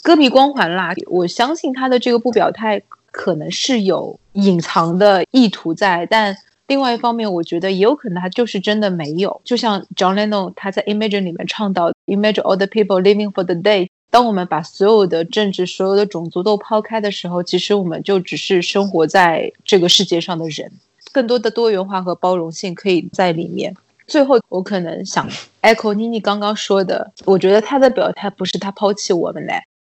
[0.04, 6.36] 戈壁光环啦，我相信他的这个不表态可能是有隐藏的意图在，但
[6.70, 9.42] 另外一方面，我觉得也有可能他就是真的没有。
[9.44, 13.90] 就像 John Lennon 他在 Imagine 里面唱到 Imagine all the people living for the day。
[14.12, 20.72] 当我们把所有的政治、所有的种族都抛开的时候，其实我们就只是生活在这个世界上的人。
[21.12, 23.76] 更多的多元化和包容性可以在里面。
[24.06, 25.28] 最后，我可能想
[25.64, 29.56] echo 妮妮刚刚说的，我觉得他的表态不是他抛弃我们嘞。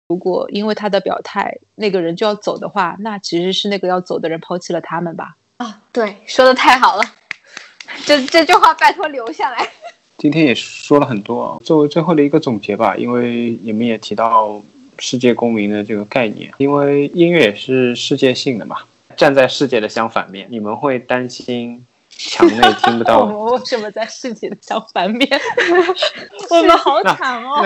[0.08, 5.36] 如果因为他的表态，那个人就要走的话，那其实是那个要走的人抛弃了他们吧？
[5.62, 7.04] 啊，对，说的太好了，
[8.04, 9.70] 这这句话拜托留下来。
[10.18, 14.60] 今天也说了很多啊，作为最后的一个总结吧，因为你们也提到
[14.98, 18.78] 世界公民的这个概念，因为音乐也是世界性的嘛，
[19.16, 23.20] 站在世界的相反面，你们会担心墙内 听不到？
[23.20, 25.30] 我们为什么在世界的相反面？
[26.50, 27.62] 我们好惨哦！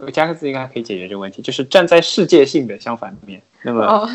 [0.00, 3.42] 对，加个字应该可以解决这个问题，就是站在世界性的相反面。
[3.62, 4.08] 那么，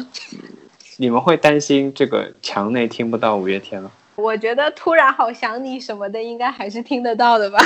[1.02, 3.90] 你们会担心这个墙内听不到五月天吗？
[4.18, 7.58] 我觉得突然好想你什么的，应该还是听得到的吧。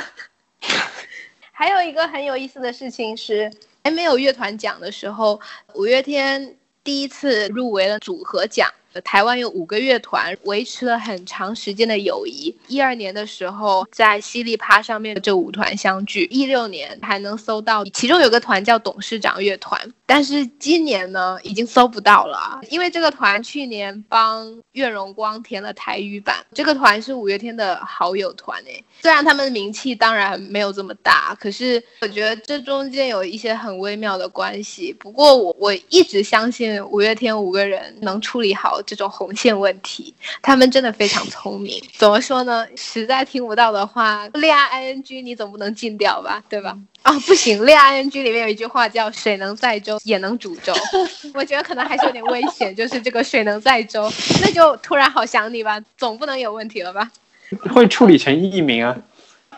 [1.51, 3.51] 还有一个很有意思的事情是，
[3.83, 5.41] 还没有乐团奖的时候，
[5.73, 8.69] 五月天第一次入围了组合奖。
[9.03, 12.55] 台湾有五个乐团维持了很长时间的友谊。
[12.67, 16.25] 一二年的时候，在犀利趴上面这五团相聚。
[16.29, 26.35] 一六年还能搜到，其中有个团叫董事长乐团，但是今年呢已经搜不到了，因为这个团去年帮月荣光填了台语版。
[26.53, 34.93] 这个团是五月天的好友团诶，虽然他们的名气当然没有这么大，可是我觉得这中间有一些很微妙的关系。
[34.93, 38.79] 不过我我一直相信五月天五个人能处理好。
[38.85, 41.81] 这种红线问题，他们真的非常聪明。
[41.97, 42.67] 怎么说呢？
[42.75, 46.77] 实在听不到的话，恋爱 ing 你总不能禁掉吧，对吧？
[47.03, 50.73] 啊，不行，恋爱 ing 里面有一句话叫“水能载舟，也能煮粥
[51.35, 52.73] ”，我觉得可能还是有点危险。
[52.73, 54.09] 就是这个“水能载舟”，
[54.41, 57.11] 那就突然好想你吧，总不能有问题了吧？
[57.73, 58.97] 会处理成艺名啊？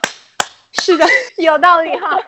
[0.73, 1.05] 是的，
[1.37, 2.19] 有道理哈。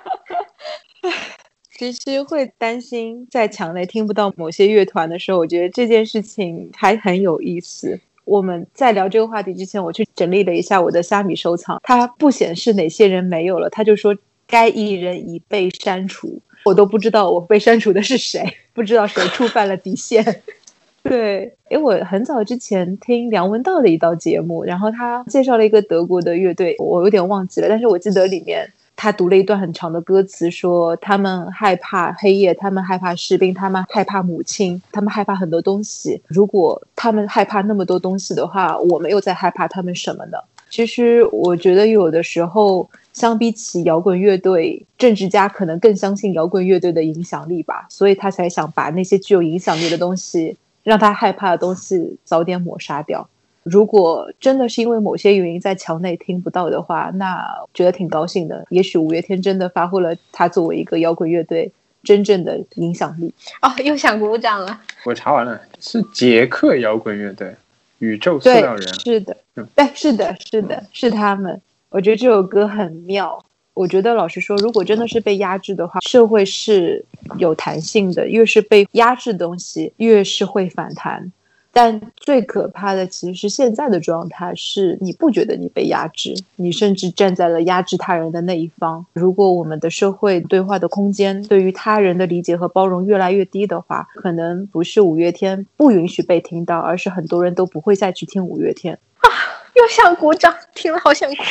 [1.77, 7.99] 其实会担心在墙内听不到某些乐团的时候，我觉得这件事情还很有意思。
[8.25, 14.15] 我们在聊这个话题之前，我去整理了一下我的虾米收藏，它不显示哪些人没有了，他就说
[14.47, 18.43] 该艺人已被删除，我都不知道我被删除的是谁，
[18.73, 20.41] 不知道谁触犯了底线。
[21.03, 28.71] 对，因为我很早之前听梁文道的一道节目，然后他介绍了一个德国的乐队，我有点忘记了，但是我记得里面。
[28.99, 36.19] 他读了一段很长的歌词，说他们害怕黑夜，他们害怕士兵，他们害怕母亲，他们害怕很多东西。
[36.25, 40.39] 如果他们害怕那么多东西的话，我们又在害怕他们什么呢？
[40.71, 53.27] 其实我觉得有的时候，相比起摇滚乐队，政治家可能更相信摇滚乐队的影响力吧，所以他才想把那些具有影响力的东西，让他害怕的东西早点抹杀掉。
[53.63, 57.43] 如果真的是因为某些原因在墙内听不到的话，那
[57.73, 58.63] 觉得挺高兴的。
[58.69, 61.71] 也许五月天真的发挥了他作为一个摇滚乐队
[62.03, 63.33] 真正的影响力。
[63.63, 64.79] 哦，又想鼓掌了。
[65.05, 67.55] 我查完了，是捷克摇滚乐队，
[67.97, 68.87] 宇宙塑料人。
[68.99, 69.35] 是的，
[69.73, 71.59] 对，是的，是的，是他们。
[71.89, 73.43] 我觉得这首歌很妙。
[73.73, 77.05] 我觉得老实说，如果真的是被压制的话，社会是
[77.37, 78.27] 有弹性的。
[78.27, 81.31] 越是被压制东西，越是会反弹。
[81.71, 89.05] 但最可怕的其实是现在的状态，是你不觉得你被压制，你甚至站在了压制他人的那一方。
[89.13, 99.29] 如果我们的社会对话的空间对于他人的理解和包容越来越低的话，可能不是五月天不允许被听到，而是很多人都不会再去听五月天啊！
[99.75, 101.43] 又想鼓掌，听了好想哭。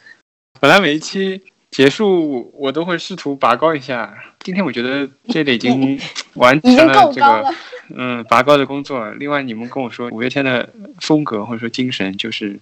[0.60, 1.42] 本来每一期。
[1.68, 4.16] 结束，我都会试图拔高一下。
[4.40, 6.00] 今天我觉得这里已经
[6.34, 7.54] 完成了这个，
[7.94, 9.10] 嗯，拔高的工作。
[9.18, 10.66] 另外，你们跟我说五月天的
[11.00, 12.58] 风格或者说精神，就是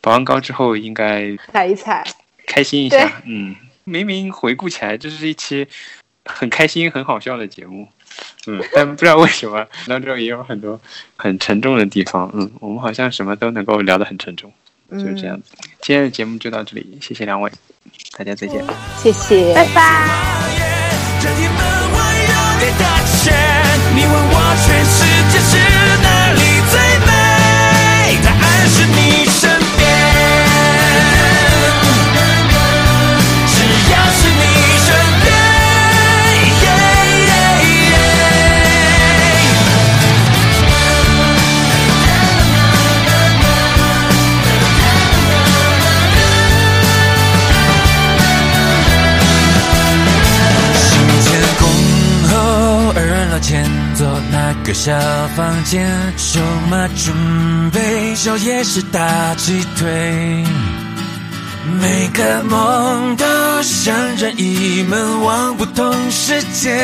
[0.00, 2.02] 拔完高之后应该踩一踩，
[2.48, 3.22] 开心一下。
[3.26, 5.68] 嗯，明明回顾起来这是一期
[6.24, 7.86] 很开心、很好笑的节目，
[8.46, 10.80] 嗯但不知道为什么当中也有很多
[11.16, 14.52] 很沉重的地方嗯我们好像什么都能够聊得很沉重
[14.90, 17.50] 就是这样子今天的节目就到这里谢谢两位
[18.16, 18.64] 大家再见
[18.96, 19.54] 谢谢。
[19.54, 20.38] 拜拜。
[23.94, 24.98] 你问我全世
[25.32, 25.77] 界是
[54.72, 54.92] 小
[55.36, 56.40] 房间，手
[56.70, 60.44] 马准备宵夜是大鸡腿。
[61.80, 63.24] 每个梦都
[63.62, 66.74] 像任意门，往不同世界，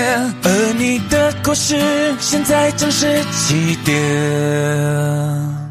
[0.42, 5.63] 而你的故事现在正是起点。